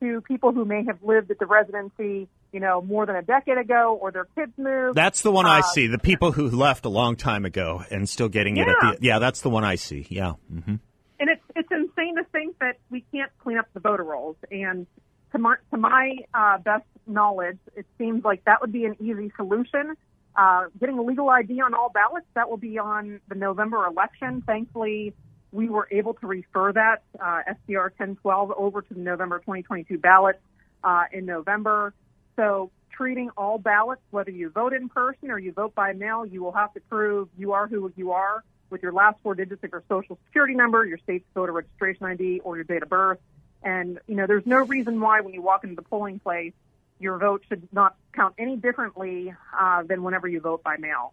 to 0.00 0.20
people 0.22 0.52
who 0.52 0.64
may 0.64 0.84
have 0.84 1.02
lived 1.02 1.30
at 1.30 1.38
the 1.38 1.46
residency 1.46 2.28
you 2.54 2.60
know, 2.60 2.80
more 2.80 3.04
than 3.04 3.16
a 3.16 3.22
decade 3.22 3.58
ago, 3.58 3.98
or 4.00 4.12
their 4.12 4.26
kids 4.36 4.52
moved. 4.56 4.96
That's 4.96 5.22
the 5.22 5.32
one 5.32 5.44
uh, 5.44 5.50
I 5.50 5.60
see. 5.60 5.88
The 5.88 5.98
people 5.98 6.30
who 6.30 6.48
left 6.48 6.84
a 6.84 6.88
long 6.88 7.16
time 7.16 7.44
ago 7.44 7.82
and 7.90 8.08
still 8.08 8.28
getting 8.28 8.56
yeah. 8.56 8.62
it 8.62 8.68
at 8.68 8.76
the 8.80 8.98
yeah. 9.00 9.18
That's 9.18 9.40
the 9.40 9.50
one 9.50 9.64
I 9.64 9.74
see. 9.74 10.06
Yeah. 10.08 10.34
Mm-hmm. 10.52 10.76
And 11.18 11.30
it's 11.30 11.42
it's 11.56 11.68
insane 11.72 12.14
to 12.16 12.24
think 12.30 12.56
that 12.60 12.78
we 12.90 13.04
can't 13.12 13.32
clean 13.42 13.58
up 13.58 13.66
the 13.74 13.80
voter 13.80 14.04
rolls. 14.04 14.36
And 14.52 14.86
to 15.32 15.38
my 15.38 15.56
to 15.72 15.76
my 15.76 16.14
uh, 16.32 16.58
best 16.58 16.84
knowledge, 17.08 17.58
it 17.74 17.86
seems 17.98 18.24
like 18.24 18.44
that 18.44 18.60
would 18.60 18.72
be 18.72 18.84
an 18.84 18.94
easy 19.00 19.32
solution. 19.36 19.96
Uh, 20.36 20.66
getting 20.78 20.96
a 20.96 21.02
legal 21.02 21.28
ID 21.28 21.60
on 21.60 21.74
all 21.74 21.90
ballots 21.90 22.26
that 22.34 22.48
will 22.48 22.56
be 22.56 22.78
on 22.78 23.20
the 23.28 23.34
November 23.34 23.84
election. 23.84 24.44
Thankfully, 24.46 25.12
we 25.50 25.68
were 25.68 25.88
able 25.90 26.14
to 26.14 26.26
refer 26.28 26.72
that 26.72 27.02
uh, 27.20 27.42
SDR 27.68 27.90
1012 27.98 28.52
over 28.56 28.80
to 28.82 28.94
the 28.94 29.00
November 29.00 29.38
2022 29.40 29.98
ballot 29.98 30.40
uh, 30.84 31.04
in 31.12 31.26
November. 31.26 31.94
So 32.36 32.70
treating 32.90 33.30
all 33.36 33.58
ballots, 33.58 34.02
whether 34.10 34.30
you 34.30 34.50
vote 34.50 34.72
in 34.72 34.88
person 34.88 35.30
or 35.30 35.38
you 35.38 35.52
vote 35.52 35.74
by 35.74 35.92
mail, 35.92 36.24
you 36.24 36.42
will 36.42 36.52
have 36.52 36.72
to 36.74 36.80
prove 36.80 37.28
you 37.36 37.52
are 37.52 37.66
who 37.66 37.92
you 37.96 38.12
are 38.12 38.44
with 38.70 38.82
your 38.82 38.92
last 38.92 39.18
four 39.22 39.34
digits 39.34 39.62
of 39.62 39.70
your 39.70 39.82
social 39.88 40.18
security 40.26 40.54
number, 40.54 40.84
your 40.84 40.98
state's 40.98 41.24
voter 41.34 41.52
registration 41.52 42.06
ID, 42.06 42.40
or 42.40 42.56
your 42.56 42.64
date 42.64 42.82
of 42.82 42.88
birth. 42.88 43.18
And, 43.62 43.98
you 44.06 44.14
know, 44.14 44.26
there's 44.26 44.46
no 44.46 44.58
reason 44.58 45.00
why 45.00 45.20
when 45.20 45.34
you 45.34 45.42
walk 45.42 45.64
into 45.64 45.76
the 45.76 45.82
polling 45.82 46.18
place, 46.18 46.52
your 46.98 47.18
vote 47.18 47.42
should 47.48 47.68
not 47.72 47.96
count 48.12 48.34
any 48.38 48.56
differently 48.56 49.34
uh, 49.58 49.82
than 49.82 50.02
whenever 50.02 50.28
you 50.28 50.40
vote 50.40 50.62
by 50.62 50.76
mail. 50.76 51.12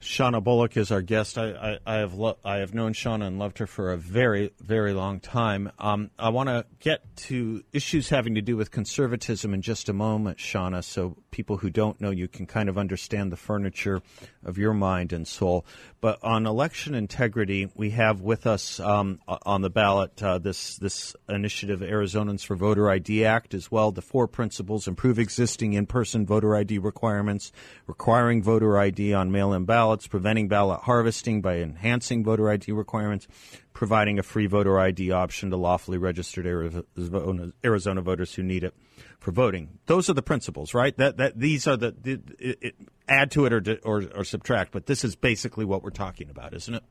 Shawnna 0.00 0.42
Bolick 0.42 0.76
is 0.76 0.90
our 0.90 1.02
guest. 1.02 1.38
I, 1.38 1.50
I, 1.50 1.78
I 1.86 1.94
have 1.96 2.14
lo- 2.14 2.38
I 2.44 2.56
have 2.56 2.74
known 2.74 2.92
Shawnna 2.92 3.26
and 3.26 3.38
loved 3.38 3.58
her 3.58 3.66
for 3.66 3.92
a 3.92 3.96
very 3.96 4.52
very 4.60 4.92
long 4.92 5.20
time. 5.20 5.70
Um, 5.78 6.10
I 6.18 6.30
want 6.30 6.48
to 6.48 6.66
get 6.78 7.16
to 7.28 7.62
issues 7.72 8.08
having 8.08 8.34
to 8.34 8.42
do 8.42 8.56
with 8.56 8.70
conservatism 8.70 9.54
in 9.54 9.62
just 9.62 9.88
a 9.88 9.92
moment, 9.92 10.38
Shawnna, 10.38 10.82
so 10.82 11.16
people 11.30 11.58
who 11.58 11.70
don't 11.70 12.00
know 12.00 12.10
you 12.10 12.28
can 12.28 12.46
kind 12.46 12.68
of 12.68 12.78
understand 12.78 13.30
the 13.30 13.36
furniture 13.36 14.02
of 14.44 14.58
your 14.58 14.74
mind 14.74 15.12
and 15.12 15.26
soul. 15.26 15.64
But 16.00 16.18
on 16.22 16.46
election 16.46 16.94
integrity, 16.94 17.68
we 17.74 17.90
have 17.90 18.20
with 18.20 18.46
us 18.46 18.80
um, 18.80 19.20
on 19.26 19.62
the 19.62 19.70
ballot 19.70 20.22
uh, 20.22 20.38
this 20.38 20.76
this 20.76 21.14
initiative, 21.28 21.80
Arizonans 21.80 22.44
for 22.44 22.56
Voter 22.56 22.90
ID 22.90 23.24
Act, 23.24 23.54
as 23.54 23.70
well. 23.70 23.92
The 23.92 24.02
four 24.02 24.26
principles: 24.26 24.88
improve 24.88 25.18
existing 25.18 25.74
in-person 25.74 26.26
voter 26.26 26.56
ID 26.56 26.78
requirements, 26.78 27.52
requiring 27.86 28.42
voter 28.42 28.78
ID 28.78 29.12
on 29.12 29.30
mail-in 29.30 29.59
ballots, 29.64 30.06
preventing 30.06 30.48
ballot 30.48 30.80
harvesting 30.80 31.42
by 31.42 31.58
enhancing 31.58 32.24
voter 32.24 32.50
ID 32.50 32.72
requirements, 32.72 33.26
providing 33.72 34.18
a 34.18 34.22
free 34.22 34.46
voter 34.46 34.78
ID 34.78 35.10
option 35.12 35.50
to 35.50 35.56
lawfully 35.56 35.98
registered 35.98 36.46
Arizona, 36.46 37.52
Arizona 37.64 38.00
voters 38.02 38.34
who 38.34 38.42
need 38.42 38.64
it 38.64 38.74
for 39.18 39.32
voting. 39.32 39.78
Those 39.86 40.10
are 40.10 40.14
the 40.14 40.22
principles, 40.22 40.74
right? 40.74 40.96
That 40.96 41.18
that 41.18 41.38
these 41.38 41.66
are 41.66 41.76
the, 41.76 41.94
the 42.00 42.20
it, 42.38 42.58
it, 42.60 42.74
add 43.08 43.30
to 43.32 43.46
it 43.46 43.52
or, 43.52 43.78
or, 43.84 44.04
or 44.14 44.24
subtract, 44.24 44.72
but 44.72 44.86
this 44.86 45.04
is 45.04 45.16
basically 45.16 45.64
what 45.64 45.82
we're 45.82 45.90
talking 45.90 46.30
about, 46.30 46.54
isn't 46.54 46.74
it? 46.74 46.82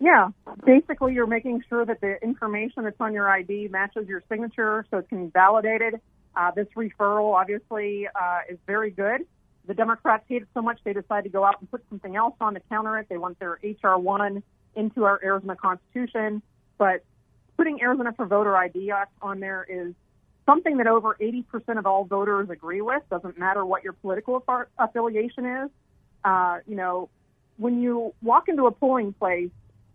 Yeah, 0.00 0.28
basically, 0.64 1.14
you're 1.14 1.26
making 1.26 1.62
sure 1.68 1.84
that 1.84 2.00
the 2.00 2.22
information 2.22 2.84
that's 2.84 3.00
on 3.00 3.12
your 3.12 3.28
ID 3.28 3.68
matches 3.68 4.06
your 4.06 4.22
signature, 4.28 4.86
so 4.90 4.98
it 4.98 5.08
can 5.08 5.26
be 5.26 5.30
validated. 5.32 6.00
Uh, 6.36 6.52
this 6.52 6.68
referral, 6.76 7.34
obviously, 7.34 8.06
uh, 8.14 8.38
is 8.48 8.58
very 8.66 8.90
good. 8.90 9.22
The 9.68 9.74
Democrats 9.74 10.24
hate 10.26 10.42
it 10.42 10.48
so 10.54 10.62
much 10.62 10.80
they 10.82 10.94
decided 10.94 11.24
to 11.24 11.28
go 11.28 11.44
out 11.44 11.60
and 11.60 11.70
put 11.70 11.84
something 11.90 12.16
else 12.16 12.34
on 12.40 12.54
to 12.54 12.60
counter 12.70 12.98
it. 12.98 13.06
They 13.10 13.18
want 13.18 13.38
their 13.38 13.60
HR 13.62 13.98
one 13.98 14.42
into 14.74 15.04
our 15.04 15.20
Arizona 15.22 15.56
Constitution, 15.56 16.40
but 16.78 17.04
putting 17.58 17.82
Arizona 17.82 18.14
for 18.16 18.24
Voter 18.24 18.56
ID 18.56 18.90
on 19.20 19.40
there 19.40 19.66
is 19.68 19.92
something 20.46 20.78
that 20.78 20.86
over 20.86 21.18
80% 21.20 21.78
of 21.78 21.84
all 21.84 22.04
voters 22.04 22.48
agree 22.48 22.80
with. 22.80 23.02
Doesn't 23.10 23.38
matter 23.38 23.62
what 23.66 23.84
your 23.84 23.92
political 23.92 24.42
affiliation 24.78 25.44
is. 25.44 25.70
Uh, 26.24 26.58
you 26.66 26.74
know, 26.74 27.10
when 27.58 27.82
you 27.82 28.14
walk 28.22 28.48
into 28.48 28.66
a 28.66 28.70
polling 28.70 29.12
place, 29.12 29.50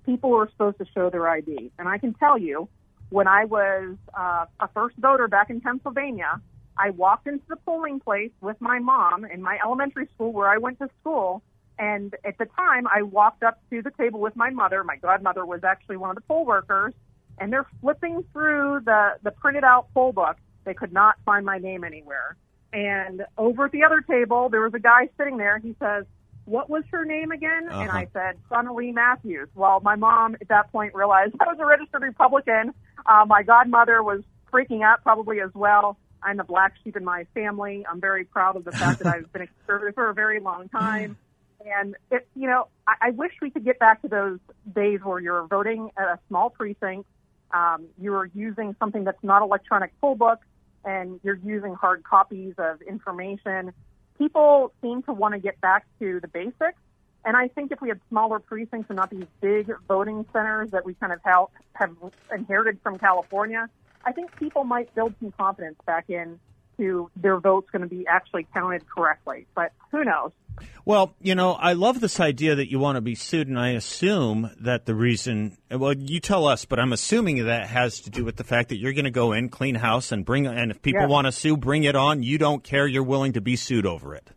people 0.06 0.36
are 0.36 0.48
supposed 0.52 0.78
to 0.78 0.86
show 0.94 1.10
their 1.10 1.28
ID. 1.28 1.72
And 1.80 1.90
I 1.90 1.98
can 1.98 2.14
tell 2.14 2.38
you, 2.38 2.70
when 3.10 3.28
I 3.28 3.46
was 3.46 3.96
uh, 4.16 4.46
a 4.60 4.68
first 4.68 4.98
voter 4.98 5.28
back 5.28 5.50
in 5.50 5.62
Pennsylvania, 5.62 6.40
I 6.78 6.90
walked 6.92 7.28
into 7.28 7.44
the 7.48 7.56
polling 7.58 8.00
place 8.00 8.32
with 8.42 8.60
my 8.60 8.80
mom 8.80 9.26
in 9.26 9.42
my 9.42 9.60
elementary 9.64 10.08
school 10.16 10.32
where 10.32 10.50
I 10.50 10.58
went 10.58 10.80
to 10.80 10.90
school. 11.02 11.44
And 11.80 12.16
at 12.24 12.38
the 12.38 12.46
time, 12.46 12.88
I 12.88 13.02
walked 13.02 13.44
up 13.44 13.60
to 13.72 13.82
the 13.82 13.92
table 13.92 14.20
with 14.20 14.36
my 14.36 14.50
mother. 14.50 14.84
My 14.84 14.98
godmother 14.98 15.46
was 15.46 15.64
actually 15.64 15.98
one 15.98 16.12
of 16.12 16.16
the 16.16 16.22
poll 16.22 16.46
workers, 16.46 16.94
and 17.40 17.52
they're 17.52 17.68
flipping 17.82 18.24
through 18.32 18.82
the 18.86 19.14
the 19.24 19.32
printed 19.32 19.64
out 19.64 19.88
poll 19.94 20.12
book. 20.12 20.38
They 20.66 20.76
could 20.76 20.94
not 20.94 21.16
find 21.26 21.46
my 21.46 21.58
name 21.58 21.84
anywhere. 21.84 22.38
And 22.74 23.26
over 23.38 23.66
at 23.66 23.72
the 23.72 23.84
other 23.84 24.02
table, 24.02 24.50
there 24.50 24.62
was 24.62 24.74
a 24.74 24.80
guy 24.80 25.10
sitting 25.18 25.38
there. 25.38 25.60
He 25.60 25.76
says, 25.80 26.06
what 26.46 26.70
was 26.70 26.84
her 26.92 27.06
name 27.06 27.32
again? 27.32 27.70
Uh-huh. 27.70 27.82
And 27.82 27.92
I 27.92 28.08
said, 28.14 28.38
Sonnalee 28.50 28.92
Matthews. 28.92 29.50
Well, 29.56 29.80
my 29.82 29.96
mom 29.96 30.36
at 30.42 30.48
that 30.50 30.72
point 30.72 30.94
realized 30.94 31.36
I 31.40 31.46
was 31.46 31.58
a 31.60 31.66
registered 31.66 32.02
Republican. 32.02 32.74
Uh, 33.06 33.26
my 33.28 33.44
godmother 33.44 34.04
was 34.04 34.22
freaking 34.52 34.84
out 34.84 35.04
probably 35.04 35.40
as 35.42 35.52
well. 35.54 35.98
I'm 36.24 36.38
the 36.38 36.44
black 36.44 36.74
sheep 36.84 36.96
in 36.96 37.04
my 37.04 37.26
family. 37.34 37.86
I'm 37.90 38.02
very 38.02 38.24
proud 38.26 38.56
of 38.56 38.64
the 38.64 38.72
fact 38.72 39.00
that 39.00 39.08
I've 39.16 39.32
been 39.32 39.44
a 39.44 39.48
conservative 39.48 39.96
for 39.96 40.10
a 40.10 40.14
very 40.14 40.40
long 40.40 40.70
time. 40.70 41.18
And 41.66 41.96
it, 42.12 42.28
you 42.36 42.48
know, 42.48 42.68
I, 42.88 43.08
I 43.08 43.10
wish 43.12 43.32
we 43.42 43.50
could 43.50 43.64
get 43.64 43.80
back 43.80 44.02
to 44.02 44.08
those 44.08 44.40
days 44.76 45.00
where 45.04 45.20
you're 45.20 45.46
voting 45.48 45.92
at 45.98 46.06
a 46.06 46.20
small 46.28 46.50
precinct. 46.50 47.08
Um, 47.52 47.86
you're 48.02 48.30
using 48.34 48.76
something 48.80 49.04
that's 49.04 49.24
not 49.24 49.42
electronic 49.42 49.92
poll 50.02 50.16
book 50.16 50.40
and 50.84 51.20
you're 51.24 51.40
using 51.46 51.76
hard 51.76 52.04
copies 52.04 52.56
of 52.58 52.82
information 52.82 53.74
people 54.18 54.72
seem 54.82 55.04
to 55.04 55.14
want 55.14 55.34
to 55.34 55.40
get 55.40 55.60
back 55.62 55.86
to 56.00 56.20
the 56.20 56.28
basics. 56.28 56.80
And 57.26 57.38
I 57.38 57.48
think 57.48 57.72
if 57.72 57.82
we 57.82 57.90
had 57.90 58.02
smaller 58.10 58.40
precincts 58.40 58.90
and 58.90 58.98
not 58.98 59.10
these 59.10 59.26
big 59.40 59.72
voting 59.88 60.26
centers 60.34 60.72
that 60.72 60.86
we 60.86 60.94
kind 60.96 61.14
of 61.14 61.20
have, 61.24 61.48
have 61.74 61.96
inherited 62.34 62.80
from 62.84 62.98
California, 62.98 63.70
I 64.06 64.12
think 64.12 64.36
people 64.38 64.64
might 64.64 64.94
build 64.96 65.14
some 65.20 65.32
confidence 65.32 65.78
back 65.86 66.10
in 66.10 66.40
to 66.78 67.10
their 67.16 67.40
votes 67.40 67.70
going 67.72 67.84
to 67.84 67.88
be 67.88 68.06
actually 68.08 68.48
counted 68.54 68.84
correctly. 68.90 69.46
But 69.56 69.72
who 69.92 70.04
knows? 70.04 70.32
Well, 70.86 71.16
you 71.22 71.34
know, 71.36 71.54
I 71.54 71.74
love 71.74 72.00
this 72.00 72.20
idea 72.20 72.56
that 72.56 72.70
you 72.70 72.78
want 72.78 72.98
to 72.98 73.02
be 73.02 73.16
sued, 73.16 73.48
and 73.48 73.58
I 73.58 73.70
assume 73.70 74.52
that 74.60 74.86
the 74.86 74.94
reason, 74.94 75.58
well, 75.72 75.94
you 75.94 76.20
tell 76.20 76.48
us, 76.48 76.66
but 76.66 76.80
I'm 76.80 76.94
assuming 76.94 77.46
that 77.46 77.68
has 77.68 78.02
to 78.02 78.10
do 78.10 78.24
with 78.26 78.36
the 78.36 78.44
fact 78.44 78.70
that 78.70 78.78
you're 78.78 78.94
going 78.94 79.06
to 79.06 79.12
go 79.12 79.32
in, 79.32 79.50
clean 79.50 79.76
house, 79.76 80.12
and 80.12 80.26
bring, 80.26 80.46
and 80.46 80.72
if 80.72 80.82
people 80.82 81.08
want 81.08 81.26
to 81.26 81.32
sue, 81.32 81.58
bring 81.58 81.84
it 81.84 81.96
on. 81.96 82.22
You 82.22 82.38
don't 82.38 82.64
care. 82.64 82.86
You're 82.86 83.04
willing 83.04 83.34
to 83.34 83.42
be 83.42 83.56
sued 83.56 83.86
over 83.86 84.14
it. 84.14 84.30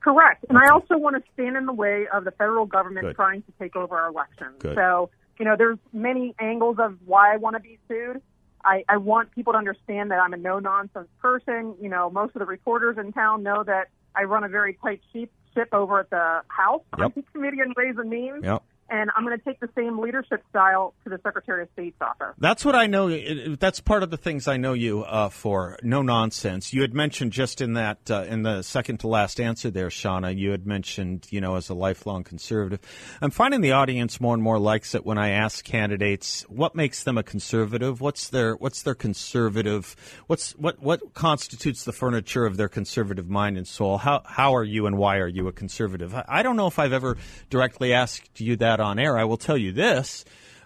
Correct. 0.00 0.44
And 0.48 0.58
okay. 0.58 0.66
I 0.66 0.70
also 0.70 0.96
want 0.96 1.16
to 1.16 1.22
stand 1.34 1.56
in 1.56 1.66
the 1.66 1.72
way 1.72 2.06
of 2.12 2.24
the 2.24 2.32
federal 2.32 2.66
government 2.66 3.06
Good. 3.06 3.16
trying 3.16 3.42
to 3.42 3.52
take 3.58 3.76
over 3.76 3.96
our 3.96 4.08
elections. 4.08 4.56
Good. 4.58 4.74
So, 4.74 5.10
you 5.38 5.44
know, 5.44 5.54
there's 5.56 5.78
many 5.92 6.34
angles 6.38 6.76
of 6.80 6.96
why 7.04 7.34
I 7.34 7.36
want 7.36 7.56
to 7.56 7.60
be 7.60 7.78
sued. 7.88 8.20
I, 8.64 8.84
I 8.88 8.96
want 8.96 9.32
people 9.32 9.52
to 9.52 9.58
understand 9.58 10.10
that 10.10 10.18
I'm 10.18 10.32
a 10.32 10.36
no 10.36 10.58
nonsense 10.58 11.08
person. 11.20 11.74
You 11.80 11.88
know, 11.88 12.10
most 12.10 12.34
of 12.34 12.40
the 12.40 12.46
reporters 12.46 12.98
in 12.98 13.12
town 13.12 13.42
know 13.42 13.62
that 13.64 13.88
I 14.14 14.24
run 14.24 14.44
a 14.44 14.48
very 14.48 14.78
tight 14.82 15.00
ship, 15.12 15.30
over 15.72 16.00
at 16.00 16.10
the 16.10 16.42
House 16.48 16.82
yep. 16.98 17.12
Committee 17.32 17.60
on 17.60 17.74
Ways 17.76 17.96
and 17.98 18.08
Means. 18.08 18.44
Yep 18.44 18.62
and 18.92 19.10
I'm 19.16 19.24
going 19.24 19.36
to 19.36 19.42
take 19.42 19.58
the 19.58 19.70
same 19.74 19.98
leadership 19.98 20.44
style 20.50 20.92
to 21.04 21.10
the 21.10 21.18
Secretary 21.22 21.62
of 21.62 21.68
State's 21.72 21.96
office. 22.02 22.34
That's 22.38 22.62
what 22.62 22.74
I 22.74 22.86
know. 22.86 23.56
That's 23.56 23.80
part 23.80 24.02
of 24.02 24.10
the 24.10 24.18
things 24.18 24.46
I 24.46 24.58
know 24.58 24.74
you 24.74 25.02
uh, 25.04 25.30
for. 25.30 25.78
No 25.82 26.02
nonsense. 26.02 26.74
You 26.74 26.82
had 26.82 26.92
mentioned 26.92 27.32
just 27.32 27.62
in 27.62 27.72
that 27.72 28.10
uh, 28.10 28.26
in 28.28 28.42
the 28.42 28.60
second 28.60 28.98
to 29.00 29.08
last 29.08 29.40
answer 29.40 29.70
there, 29.70 29.88
Shawnna. 29.88 30.36
You 30.36 30.50
had 30.50 30.66
mentioned 30.66 31.26
you 31.30 31.40
know 31.40 31.56
as 31.56 31.70
a 31.70 31.74
lifelong 31.74 32.22
conservative. 32.22 32.80
I'm 33.22 33.30
finding 33.30 33.62
the 33.62 33.72
audience 33.72 34.20
more 34.20 34.34
and 34.34 34.42
more 34.42 34.58
likes 34.58 34.94
it 34.94 35.06
when 35.06 35.16
I 35.16 35.30
ask 35.30 35.64
candidates 35.64 36.42
what 36.42 36.74
makes 36.74 37.02
them 37.02 37.16
a 37.16 37.22
conservative. 37.22 38.02
What's 38.02 38.28
their 38.28 38.56
what's 38.56 38.82
their 38.82 38.94
conservative? 38.94 39.96
What's 40.26 40.52
what 40.52 40.80
what 40.80 41.14
constitutes 41.14 41.84
the 41.84 41.92
furniture 41.92 42.44
of 42.44 42.58
their 42.58 42.68
conservative 42.68 43.30
mind 43.30 43.56
and 43.56 43.66
soul? 43.66 43.96
How 43.96 44.20
how 44.26 44.54
are 44.54 44.64
you 44.64 44.86
and 44.86 44.98
why 44.98 45.16
are 45.16 45.28
you 45.28 45.48
a 45.48 45.52
conservative? 45.52 46.14
I, 46.14 46.24
I 46.28 46.42
don't 46.42 46.56
know 46.56 46.66
if 46.66 46.78
I've 46.78 46.92
ever 46.92 47.16
directly 47.48 47.94
asked 47.94 48.38
you 48.38 48.56
that 48.56 48.81
on 48.82 48.98
air. 48.98 49.16
I 49.16 49.24
will 49.24 49.36
tell 49.36 49.56
you 49.56 49.72
this. 49.72 50.24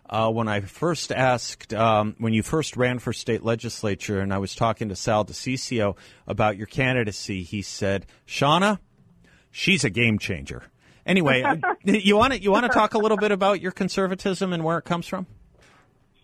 Uh, 0.09 0.31
when 0.31 0.47
I 0.47 0.61
first 0.61 1.11
asked, 1.11 1.75
um, 1.75 2.15
when 2.19 2.33
you 2.33 2.43
first 2.43 2.77
ran 2.77 3.01
for 3.01 3.13
state 3.13 3.43
legislature, 3.43 4.21
and 4.21 4.33
I 4.33 4.39
was 4.39 4.55
talking 4.55 4.89
to 4.91 4.97
Sal 4.97 5.25
DiCiccio 5.25 5.97
about 6.29 6.57
your 6.57 6.69
candidacy, 6.69 7.43
he 7.43 7.63
said, 7.63 8.07
"Shawnna, 8.27 8.79
she's 9.51 9.85
a 9.85 9.91
game 9.91 10.19
changer." 10.21 10.63
Anyway, 11.05 11.45
you 11.85 12.17
want 12.17 12.35
to 12.35 12.41
you 12.41 12.53
want 12.53 12.67
to 12.67 12.73
talk 12.73 12.95
a 12.95 12.99
little 12.99 13.17
bit 13.17 13.33
about 13.33 13.61
your 13.61 13.73
conservatism 13.73 14.53
and 14.53 14.63
where 14.63 14.79
it 14.79 14.85
comes 14.85 15.07
from? 15.09 15.27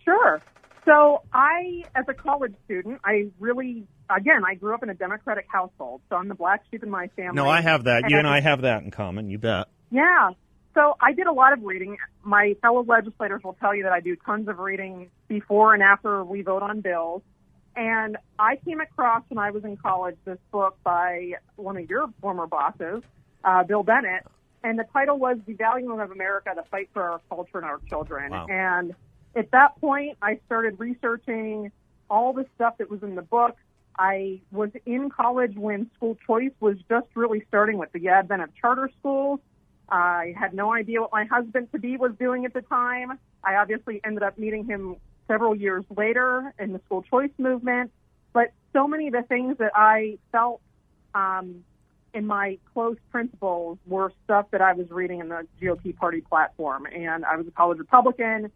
Sure. 0.05 0.41
So 0.85 1.21
I, 1.33 1.83
as 1.95 2.05
a 2.09 2.13
college 2.13 2.53
student, 2.65 2.99
I 3.05 3.27
really, 3.39 3.87
again, 4.09 4.43
I 4.45 4.55
grew 4.55 4.73
up 4.73 4.83
in 4.83 4.89
a 4.89 4.93
Democratic 4.93 5.45
household, 5.47 6.01
so 6.09 6.17
I'm 6.17 6.27
the 6.27 6.35
black 6.35 6.63
sheep 6.69 6.83
in 6.83 6.89
my 6.89 7.07
family. 7.15 7.35
No, 7.35 7.47
I 7.47 7.61
have 7.61 7.85
that. 7.85 8.09
You 8.09 8.17
and 8.17 8.27
I 8.27 8.41
have 8.41 8.61
that 8.61 8.83
in 8.83 8.91
common. 8.91 9.29
You 9.29 9.37
bet. 9.37 9.67
Yeah. 9.91 10.31
So 10.73 10.95
I 10.99 11.13
did 11.13 11.27
a 11.27 11.31
lot 11.31 11.53
of 11.53 11.63
reading. 11.63 11.97
My 12.23 12.55
fellow 12.61 12.83
legislators 12.83 13.41
will 13.43 13.53
tell 13.53 13.75
you 13.75 13.83
that 13.83 13.91
I 13.91 13.99
do 13.99 14.15
tons 14.15 14.47
of 14.47 14.59
reading 14.59 15.09
before 15.27 15.73
and 15.73 15.83
after 15.83 16.23
we 16.23 16.41
vote 16.41 16.63
on 16.63 16.81
bills. 16.81 17.21
And 17.75 18.17
I 18.37 18.57
came 18.57 18.81
across 18.81 19.23
when 19.29 19.37
I 19.37 19.51
was 19.51 19.63
in 19.63 19.77
college 19.77 20.17
this 20.25 20.37
book 20.51 20.77
by 20.83 21.33
one 21.55 21.77
of 21.77 21.89
your 21.89 22.07
former 22.21 22.47
bosses, 22.47 23.01
uh, 23.43 23.63
Bill 23.63 23.83
Bennett, 23.83 24.25
and 24.63 24.77
the 24.77 24.85
title 24.93 25.17
was 25.17 25.37
"The 25.45 25.53
Value 25.53 25.91
of 25.99 26.11
America: 26.11 26.51
The 26.55 26.63
Fight 26.63 26.89
for 26.93 27.03
Our 27.03 27.21
Culture 27.29 27.57
and 27.57 27.65
Our 27.65 27.79
Children. 27.89 28.31
Wow. 28.31 28.45
And 28.47 28.93
at 29.35 29.51
that 29.51 29.79
point, 29.81 30.17
I 30.21 30.39
started 30.45 30.79
researching 30.79 31.71
all 32.09 32.33
the 32.33 32.45
stuff 32.55 32.77
that 32.77 32.89
was 32.89 33.01
in 33.01 33.15
the 33.15 33.23
book. 33.23 33.57
I 33.97 34.41
was 34.51 34.69
in 34.85 35.09
college 35.09 35.55
when 35.55 35.89
school 35.95 36.17
choice 36.27 36.51
was 36.59 36.77
just 36.89 37.07
really 37.15 37.43
starting 37.47 37.77
with 37.77 37.91
the 37.91 38.07
advent 38.09 38.43
of 38.43 38.55
charter 38.55 38.89
schools. 38.99 39.39
I 39.93 40.33
had 40.35 40.55
no 40.55 40.73
idea 40.73 41.01
what 41.01 41.11
my 41.11 41.25
husband 41.25 41.71
to 41.71 41.77
be 41.77 41.97
was 41.97 42.13
doing 42.19 42.45
at 42.45 42.53
the 42.53 42.61
time. 42.61 43.19
I 43.43 43.57
obviously 43.57 44.01
ended 44.03 44.23
up 44.23 44.39
meeting 44.39 44.65
him 44.65 44.95
several 45.27 45.55
years 45.55 45.85
later 45.95 46.51
in 46.57 46.73
the 46.73 46.81
school 46.85 47.03
choice 47.03 47.29
movement. 47.37 47.91
But 48.33 48.53
so 48.73 48.87
many 48.87 49.05
of 49.05 49.13
the 49.13 49.21
things 49.21 49.59
that 49.59 49.71
I 49.75 50.17
felt 50.31 50.61
um, 51.13 51.63
in 52.11 52.25
my 52.25 52.57
close 52.73 52.97
principles 53.11 53.77
were 53.85 54.11
stuff 54.23 54.47
that 54.49 54.61
I 54.61 54.73
was 54.73 54.89
reading 54.89 55.19
in 55.19 55.29
the 55.29 55.45
GOP 55.61 55.95
party 55.95 56.21
platform. 56.21 56.87
And 56.87 57.23
I 57.23 57.35
was 57.35 57.45
a 57.45 57.51
college 57.51 57.77
Republican. 57.77 58.51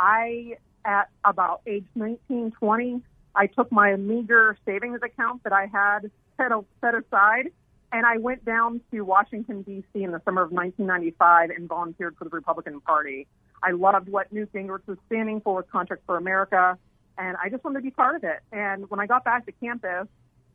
I, 0.00 0.56
at 0.84 1.08
about 1.24 1.60
age 1.68 1.86
19, 1.94 2.50
20, 2.58 3.00
I 3.36 3.46
took 3.46 3.70
my 3.70 3.94
meager 3.94 4.58
savings 4.66 4.98
account 5.04 5.44
that 5.44 5.52
I 5.52 5.66
had 5.66 6.10
set, 6.36 6.50
set 6.80 6.94
aside 6.96 7.52
and 7.92 8.06
I 8.06 8.18
went 8.18 8.44
down 8.44 8.80
to 8.92 9.02
Washington, 9.02 9.62
D.C. 9.62 10.02
in 10.02 10.12
the 10.12 10.20
summer 10.24 10.42
of 10.42 10.52
1995 10.52 11.50
and 11.50 11.68
volunteered 11.68 12.16
for 12.16 12.24
the 12.24 12.30
Republican 12.30 12.80
Party. 12.80 13.26
I 13.62 13.72
loved 13.72 14.08
what 14.08 14.32
Newt 14.32 14.52
Gingrich 14.52 14.86
was 14.86 14.98
standing 15.06 15.40
for 15.40 15.56
with 15.56 15.70
Contract 15.70 16.02
for 16.06 16.16
America, 16.16 16.78
and 17.18 17.36
I 17.42 17.48
just 17.48 17.64
wanted 17.64 17.80
to 17.80 17.82
be 17.82 17.90
part 17.90 18.16
of 18.16 18.24
it. 18.24 18.40
And 18.52 18.88
when 18.90 19.00
I 19.00 19.06
got 19.06 19.24
back 19.24 19.44
to 19.46 19.52
campus, 19.52 20.06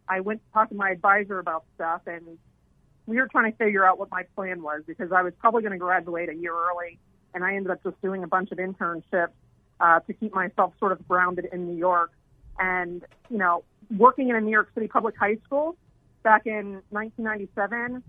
I 0.07 0.21
went 0.21 0.41
to 0.45 0.53
talk 0.53 0.69
to 0.69 0.75
my 0.75 0.91
advisor 0.91 1.39
about 1.39 1.65
stuff, 1.75 2.01
and 2.07 2.37
we 3.05 3.17
were 3.17 3.27
trying 3.27 3.51
to 3.51 3.57
figure 3.57 3.85
out 3.85 3.99
what 3.99 4.09
my 4.09 4.23
plan 4.35 4.63
was 4.63 4.83
because 4.87 5.11
I 5.11 5.21
was 5.21 5.33
probably 5.39 5.61
going 5.61 5.73
to 5.73 5.77
graduate 5.77 6.29
a 6.29 6.33
year 6.33 6.53
early, 6.53 6.99
and 7.33 7.43
I 7.43 7.55
ended 7.55 7.71
up 7.71 7.83
just 7.83 8.01
doing 8.01 8.23
a 8.23 8.27
bunch 8.27 8.51
of 8.51 8.57
internships 8.59 9.29
uh, 9.79 9.99
to 9.99 10.13
keep 10.13 10.33
myself 10.33 10.73
sort 10.79 10.93
of 10.93 11.05
grounded 11.07 11.49
in 11.51 11.67
New 11.67 11.77
York. 11.77 12.11
And, 12.57 13.03
you 13.29 13.37
know, 13.37 13.65
working 13.95 14.29
in 14.29 14.35
a 14.35 14.41
New 14.41 14.51
York 14.51 14.69
City 14.73 14.87
public 14.87 15.17
high 15.17 15.37
school, 15.45 15.75
back 16.25 16.47
in 16.47 16.81
1997, 16.89 18.03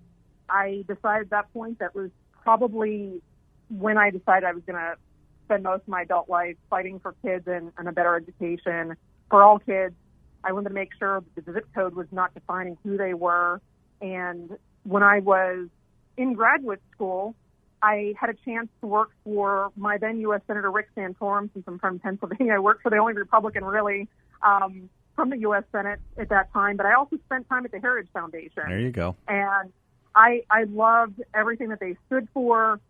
I 0.49 0.85
decided 0.89 1.27
at 1.27 1.31
that 1.31 1.53
point 1.53 1.79
that 1.81 1.95
was 1.95 2.11
probably 2.43 3.21
when 3.69 3.99
I 3.99 4.11
decided 4.11 4.45
I 4.45 4.53
was 4.53 4.63
going 4.67 4.79
to 4.79 4.97
spend 5.45 5.63
most 5.63 5.83
of 5.83 5.89
my 5.89 6.03
adult 6.03 6.29
life 6.29 6.57
fighting 6.71 6.99
for 6.99 7.15
kids 7.23 7.47
and, 7.47 7.73
and 7.77 7.87
a 7.87 7.93
better 7.93 8.17
education 8.17 8.97
for 9.31 9.43
all 9.43 9.59
kids. 9.59 9.95
I 10.43 10.53
wanted 10.53 10.71
to 10.71 10.75
make 10.75 10.91
sure 10.99 11.23
that 11.35 11.45
the 11.45 11.53
zip 11.53 11.69
code 11.75 11.95
was 11.95 12.07
not 12.11 12.33
defining 12.33 12.79
who 12.83 12.97
they 12.97 13.13
were. 13.13 13.61
And 14.01 14.57
when 14.85 15.03
I 15.03 15.19
was 15.21 15.69
in 16.17 16.33
graduate 16.33 16.81
school, 16.95 17.35
I 17.83 18.15
had 18.19 18.31
a 18.31 18.35
chance 18.45 18.69
to 18.81 18.87
work 18.87 19.11
for 19.25 19.73
my 19.77 19.99
then 19.99 20.21
U.S. 20.21 20.41
Senator 20.47 20.71
Rick 20.71 20.89
Santorum, 20.97 21.53
since 21.53 21.65
I'm 21.69 21.79
from 21.79 21.99
Pennsylvania. 21.99 22.55
I 22.55 22.59
worked 22.61 22.83
for 22.83 22.91
the 22.91 22.97
only 22.97 23.13
Republican 23.13 23.65
really 23.65 24.09
um, 24.43 24.89
from 25.17 25.31
the 25.31 25.39
U.S. 25.39 25.65
Senate 25.73 25.99
at 26.17 26.29
that 26.29 26.53
time, 26.53 26.77
but 26.77 26.87
I 26.87 26.95
also 26.95 27.17
spent 27.25 27.49
time 27.49 27.65
at 27.65 27.73
the 27.73 27.81
Heritage 27.81 28.11
Foundation. 28.13 28.63
There 28.69 28.79
you 28.79 28.93
go. 28.93 29.17
And 29.27 29.73
I, 30.15 30.43
I 30.51 30.65
loved 30.65 31.23
everything 31.35 31.71
that 31.71 31.81
they 31.81 31.97
stood 32.07 32.29
for 32.33 32.81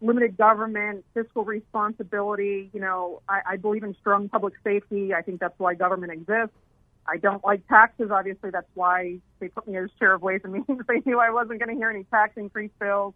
limited 0.00 0.36
government, 0.36 1.04
fiscal 1.14 1.44
responsibility. 1.44 2.70
You 2.72 2.80
know, 2.80 3.22
I, 3.28 3.40
I 3.50 3.56
believe 3.56 3.82
in 3.82 3.94
strong 4.00 4.28
public 4.28 4.54
safety. 4.64 5.12
I 5.12 5.22
think 5.22 5.40
that's 5.40 5.58
why 5.58 5.74
government 5.74 6.12
exists. 6.12 6.56
I 7.06 7.16
don't 7.16 7.44
like 7.44 7.66
taxes. 7.68 8.10
Obviously, 8.12 8.50
that's 8.50 8.68
why 8.74 9.18
they 9.40 9.48
put 9.48 9.66
me 9.66 9.76
as 9.76 9.90
chair 9.98 10.14
of 10.14 10.22
Ways 10.22 10.40
and 10.44 10.52
Means. 10.52 10.66
They 10.88 11.02
knew 11.04 11.18
I 11.18 11.30
wasn't 11.30 11.58
going 11.58 11.68
to 11.68 11.74
hear 11.74 11.90
any 11.90 12.04
tax 12.04 12.36
increase 12.36 12.70
bills. 12.78 13.14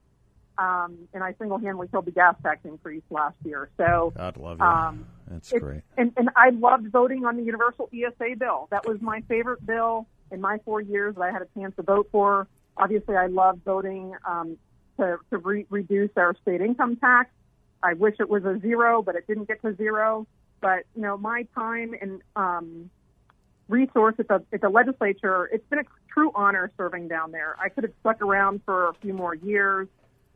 Um, 0.59 1.09
and 1.12 1.22
I 1.22 1.34
single-handedly 1.38 1.88
killed 1.88 2.07
the 2.07 2.12
gas 2.12 2.34
tax 2.42 2.61
increase 2.64 3.02
last 3.11 3.36
year. 3.44 3.68
So, 3.76 4.12
God 4.16 4.36
love 4.38 4.59
you. 4.59 4.64
Um, 4.64 5.07
That's 5.28 5.52
it- 5.52 5.61
great. 5.61 5.82
And, 5.96 6.12
and 6.16 6.30
I 6.34 6.50
loved 6.50 6.90
voting 6.90 7.24
on 7.26 7.36
the 7.36 7.42
universal 7.42 7.90
ESA 7.92 8.36
bill. 8.38 8.68
That 8.70 8.86
was 8.86 9.00
my 9.00 9.20
favorite 9.28 9.64
bill 9.66 10.07
in 10.30 10.40
my 10.40 10.59
four 10.64 10.80
years 10.80 11.14
that 11.16 11.22
I 11.22 11.30
had 11.30 11.42
a 11.42 11.48
chance 11.59 11.76
to 11.76 11.82
vote 11.82 12.09
for. 12.11 12.48
Obviously, 12.76 13.16
I 13.16 13.26
loved 13.26 13.64
voting 13.64 14.14
um, 14.26 14.57
to, 14.98 15.18
to 15.30 15.38
re- 15.38 15.66
reduce 15.70 16.11
our 16.16 16.34
state 16.42 16.61
income 16.61 16.96
tax. 16.96 17.30
I 17.82 17.92
wish 17.92 18.16
it 18.18 18.28
was 18.28 18.44
a 18.44 18.59
zero, 18.61 19.02
but 19.02 19.14
it 19.14 19.26
didn't 19.26 19.48
get 19.48 19.62
to 19.62 19.74
zero. 19.76 20.26
But 20.61 20.84
you 20.94 21.02
know, 21.02 21.16
my 21.16 21.46
time 21.54 21.94
and 22.00 22.22
um, 22.34 22.90
resource 23.68 24.14
at 24.18 24.28
the 24.28 24.42
at 24.52 24.61
the 24.61 24.68
legislature, 24.68 25.48
it's 25.52 25.66
been 25.68 25.80
a 25.80 25.84
true 26.12 26.30
honor 26.34 26.70
serving 26.76 27.09
down 27.09 27.32
there. 27.32 27.57
I 27.61 27.68
could 27.68 27.84
have 27.84 27.92
stuck 28.00 28.22
around 28.22 28.62
for 28.64 28.88
a 28.88 28.94
few 28.94 29.12
more 29.12 29.34
years, 29.34 29.88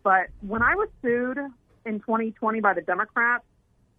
but 0.02 0.28
when 0.40 0.62
I 0.62 0.74
was 0.74 0.88
sued 1.02 1.38
in 1.84 2.00
2020 2.00 2.60
by 2.60 2.74
the 2.74 2.80
Democrats 2.80 3.44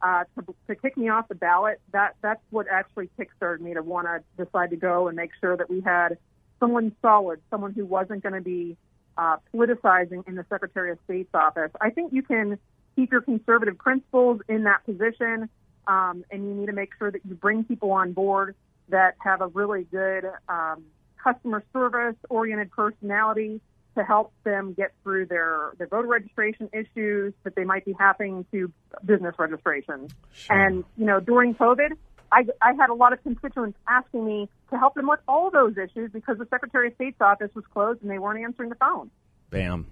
uh, 0.01 0.23
to, 0.35 0.55
to 0.67 0.75
kick 0.75 0.97
me 0.97 1.09
off 1.09 1.27
the 1.27 1.35
ballot, 1.35 1.79
that 1.91 2.15
that's 2.21 2.41
what 2.49 2.67
actually 2.69 3.09
kickstarted 3.19 3.61
me 3.61 3.73
to 3.73 3.81
want 3.81 4.07
to 4.07 4.43
decide 4.43 4.71
to 4.71 4.75
go 4.75 5.07
and 5.07 5.15
make 5.15 5.31
sure 5.39 5.55
that 5.55 5.69
we 5.69 5.81
had 5.81 6.17
someone 6.59 6.95
solid, 7.01 7.39
someone 7.49 7.73
who 7.73 7.85
wasn't 7.85 8.23
going 8.23 8.33
to 8.33 8.41
be 8.41 8.77
uh, 9.17 9.37
politicizing 9.53 10.27
in 10.27 10.35
the 10.35 10.45
Secretary 10.49 10.91
of 10.91 10.97
State's 11.05 11.33
office. 11.33 11.71
I 11.79 11.89
think 11.89 12.13
you 12.13 12.23
can 12.23 12.57
keep 12.95 13.11
your 13.11 13.21
conservative 13.21 13.77
principles 13.77 14.41
in 14.47 14.63
that 14.63 14.85
position, 14.85 15.49
um, 15.87 16.23
and 16.31 16.45
you 16.45 16.53
need 16.53 16.67
to 16.67 16.73
make 16.73 16.91
sure 16.97 17.11
that 17.11 17.21
you 17.25 17.35
bring 17.35 17.63
people 17.63 17.91
on 17.91 18.13
board 18.13 18.55
that 18.89 19.15
have 19.19 19.41
a 19.41 19.47
really 19.47 19.83
good 19.85 20.25
um, 20.49 20.83
customer 21.23 21.63
service 21.73 22.15
oriented 22.29 22.71
personality 22.71 23.61
to 23.95 24.03
help 24.03 24.31
them 24.43 24.73
get 24.73 24.93
through 25.03 25.25
their, 25.25 25.73
their 25.77 25.87
voter 25.87 26.07
registration 26.07 26.69
issues 26.73 27.33
that 27.43 27.55
they 27.55 27.63
might 27.63 27.85
be 27.85 27.93
having 27.99 28.45
to 28.51 28.71
business 29.05 29.35
registrations. 29.37 30.11
And, 30.49 30.83
you 30.97 31.05
know, 31.05 31.19
during 31.19 31.55
COVID, 31.55 31.91
I, 32.31 32.45
I 32.61 32.73
had 32.79 32.89
a 32.89 32.93
lot 32.93 33.11
of 33.13 33.21
constituents 33.23 33.77
asking 33.87 34.25
me 34.25 34.49
to 34.69 34.77
help 34.77 34.95
them 34.95 35.07
with 35.07 35.19
all 35.27 35.51
those 35.51 35.77
issues 35.77 36.11
because 36.11 36.37
the 36.37 36.47
Secretary 36.49 36.87
of 36.87 36.95
State's 36.95 37.19
office 37.19 37.51
was 37.53 37.65
closed 37.73 38.01
and 38.01 38.09
they 38.09 38.19
weren't 38.19 38.43
answering 38.43 38.69
the 38.69 38.75
phone. 38.75 39.11
Bam. 39.49 39.87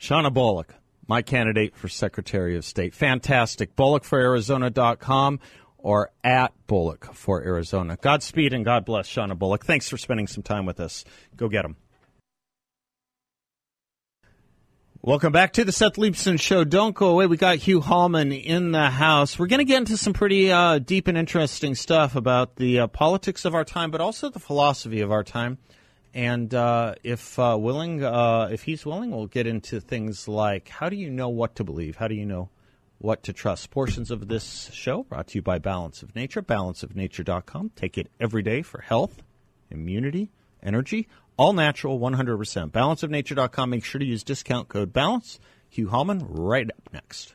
Shawnna 0.00 0.32
Bolick, 0.34 0.70
my 1.06 1.22
candidate 1.22 1.76
for 1.76 1.88
Secretary 1.88 2.56
of 2.56 2.64
State. 2.64 2.94
Fantastic. 2.94 3.76
BolickForArizona.com 3.76 5.38
or 5.78 6.10
at 6.24 6.52
Bolick 6.66 7.14
for 7.14 7.42
Arizona. 7.42 7.96
Godspeed 8.00 8.52
and 8.52 8.64
God 8.64 8.84
bless 8.84 9.08
Shawnna 9.08 9.38
Bolick. 9.38 9.62
Thanks 9.62 9.88
for 9.88 9.96
spending 9.96 10.26
some 10.26 10.42
time 10.42 10.66
with 10.66 10.80
us. 10.80 11.04
Go 11.36 11.48
get 11.48 11.62
them. 11.62 11.76
Welcome 15.06 15.32
back 15.32 15.52
to 15.52 15.66
the 15.66 15.70
Seth 15.70 15.96
Leibsohn 15.96 16.40
Show. 16.40 16.64
Don't 16.64 16.94
go 16.94 17.08
away. 17.08 17.26
We 17.26 17.36
got 17.36 17.58
Hugh 17.58 17.82
Hallman 17.82 18.32
in 18.32 18.72
the 18.72 18.88
house. 18.88 19.38
We're 19.38 19.48
going 19.48 19.58
to 19.58 19.66
get 19.66 19.76
into 19.76 19.98
some 19.98 20.14
pretty 20.14 20.50
uh, 20.50 20.78
deep 20.78 21.08
and 21.08 21.18
interesting 21.18 21.74
stuff 21.74 22.16
about 22.16 22.56
the 22.56 22.80
uh, 22.80 22.86
politics 22.86 23.44
of 23.44 23.54
our 23.54 23.64
time, 23.64 23.90
but 23.90 24.00
also 24.00 24.30
the 24.30 24.38
philosophy 24.38 25.02
of 25.02 25.12
our 25.12 25.22
time. 25.22 25.58
And 26.14 26.54
uh, 26.54 26.94
if 27.02 27.38
uh, 27.38 27.54
willing, 27.60 28.02
uh, 28.02 28.48
if 28.50 28.62
he's 28.62 28.86
willing, 28.86 29.10
we'll 29.10 29.26
get 29.26 29.46
into 29.46 29.78
things 29.78 30.26
like 30.26 30.70
how 30.70 30.88
do 30.88 30.96
you 30.96 31.10
know 31.10 31.28
what 31.28 31.56
to 31.56 31.64
believe? 31.64 31.96
How 31.96 32.08
do 32.08 32.14
you 32.14 32.24
know 32.24 32.48
what 32.96 33.24
to 33.24 33.34
trust? 33.34 33.70
Portions 33.70 34.10
of 34.10 34.28
this 34.28 34.70
show 34.72 35.02
brought 35.02 35.26
to 35.26 35.34
you 35.34 35.42
by 35.42 35.58
Balance 35.58 36.02
of 36.02 36.16
Nature, 36.16 36.40
balanceofnature.com. 36.40 37.72
Take 37.76 37.98
it 37.98 38.10
every 38.18 38.42
day 38.42 38.62
for 38.62 38.80
health, 38.80 39.22
immunity, 39.70 40.30
energy, 40.64 41.08
all 41.36 41.52
natural, 41.52 41.98
100%. 41.98 42.70
Balanceofnature.com. 42.70 43.70
Make 43.70 43.84
sure 43.84 43.98
to 43.98 44.04
use 44.04 44.22
discount 44.22 44.68
code 44.68 44.92
BALANCE. 44.92 45.40
Hugh 45.68 45.88
Hallman 45.88 46.24
right 46.28 46.70
up 46.70 46.92
next. 46.92 47.34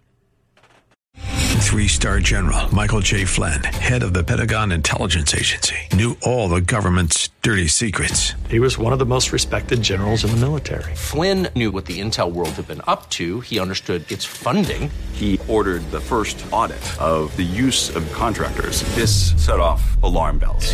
Three 1.60 1.88
star 1.88 2.20
general 2.20 2.74
Michael 2.74 3.02
J. 3.02 3.26
Flynn, 3.26 3.64
head 3.64 4.02
of 4.02 4.14
the 4.14 4.24
Pentagon 4.24 4.72
Intelligence 4.72 5.36
Agency, 5.36 5.76
knew 5.94 6.18
all 6.24 6.50
the 6.50 6.62
government's 6.62 7.30
dirty 7.44 7.68
secrets. 7.68 8.34
He 8.50 8.60
was 8.60 8.78
one 8.78 8.92
of 8.92 8.98
the 8.98 9.06
most 9.06 9.32
respected 9.32 9.82
generals 9.82 10.24
in 10.24 10.32
the 10.32 10.38
military. 10.38 10.96
Flynn 10.96 11.48
knew 11.56 11.70
what 11.70 11.86
the 11.86 12.00
intel 12.00 12.32
world 12.32 12.50
had 12.50 12.68
been 12.68 12.82
up 12.88 13.10
to. 13.12 13.42
He 13.42 13.60
understood 13.60 14.12
its 14.12 14.26
funding. 14.26 14.90
He 15.14 15.40
ordered 15.48 15.84
the 15.92 16.02
first 16.02 16.44
audit 16.52 16.82
of 17.00 17.36
the 17.38 17.44
use 17.44 17.96
of 17.96 18.12
contractors. 18.14 18.82
This 18.96 19.34
set 19.44 19.60
off 19.60 20.02
alarm 20.02 20.40
bells. 20.40 20.74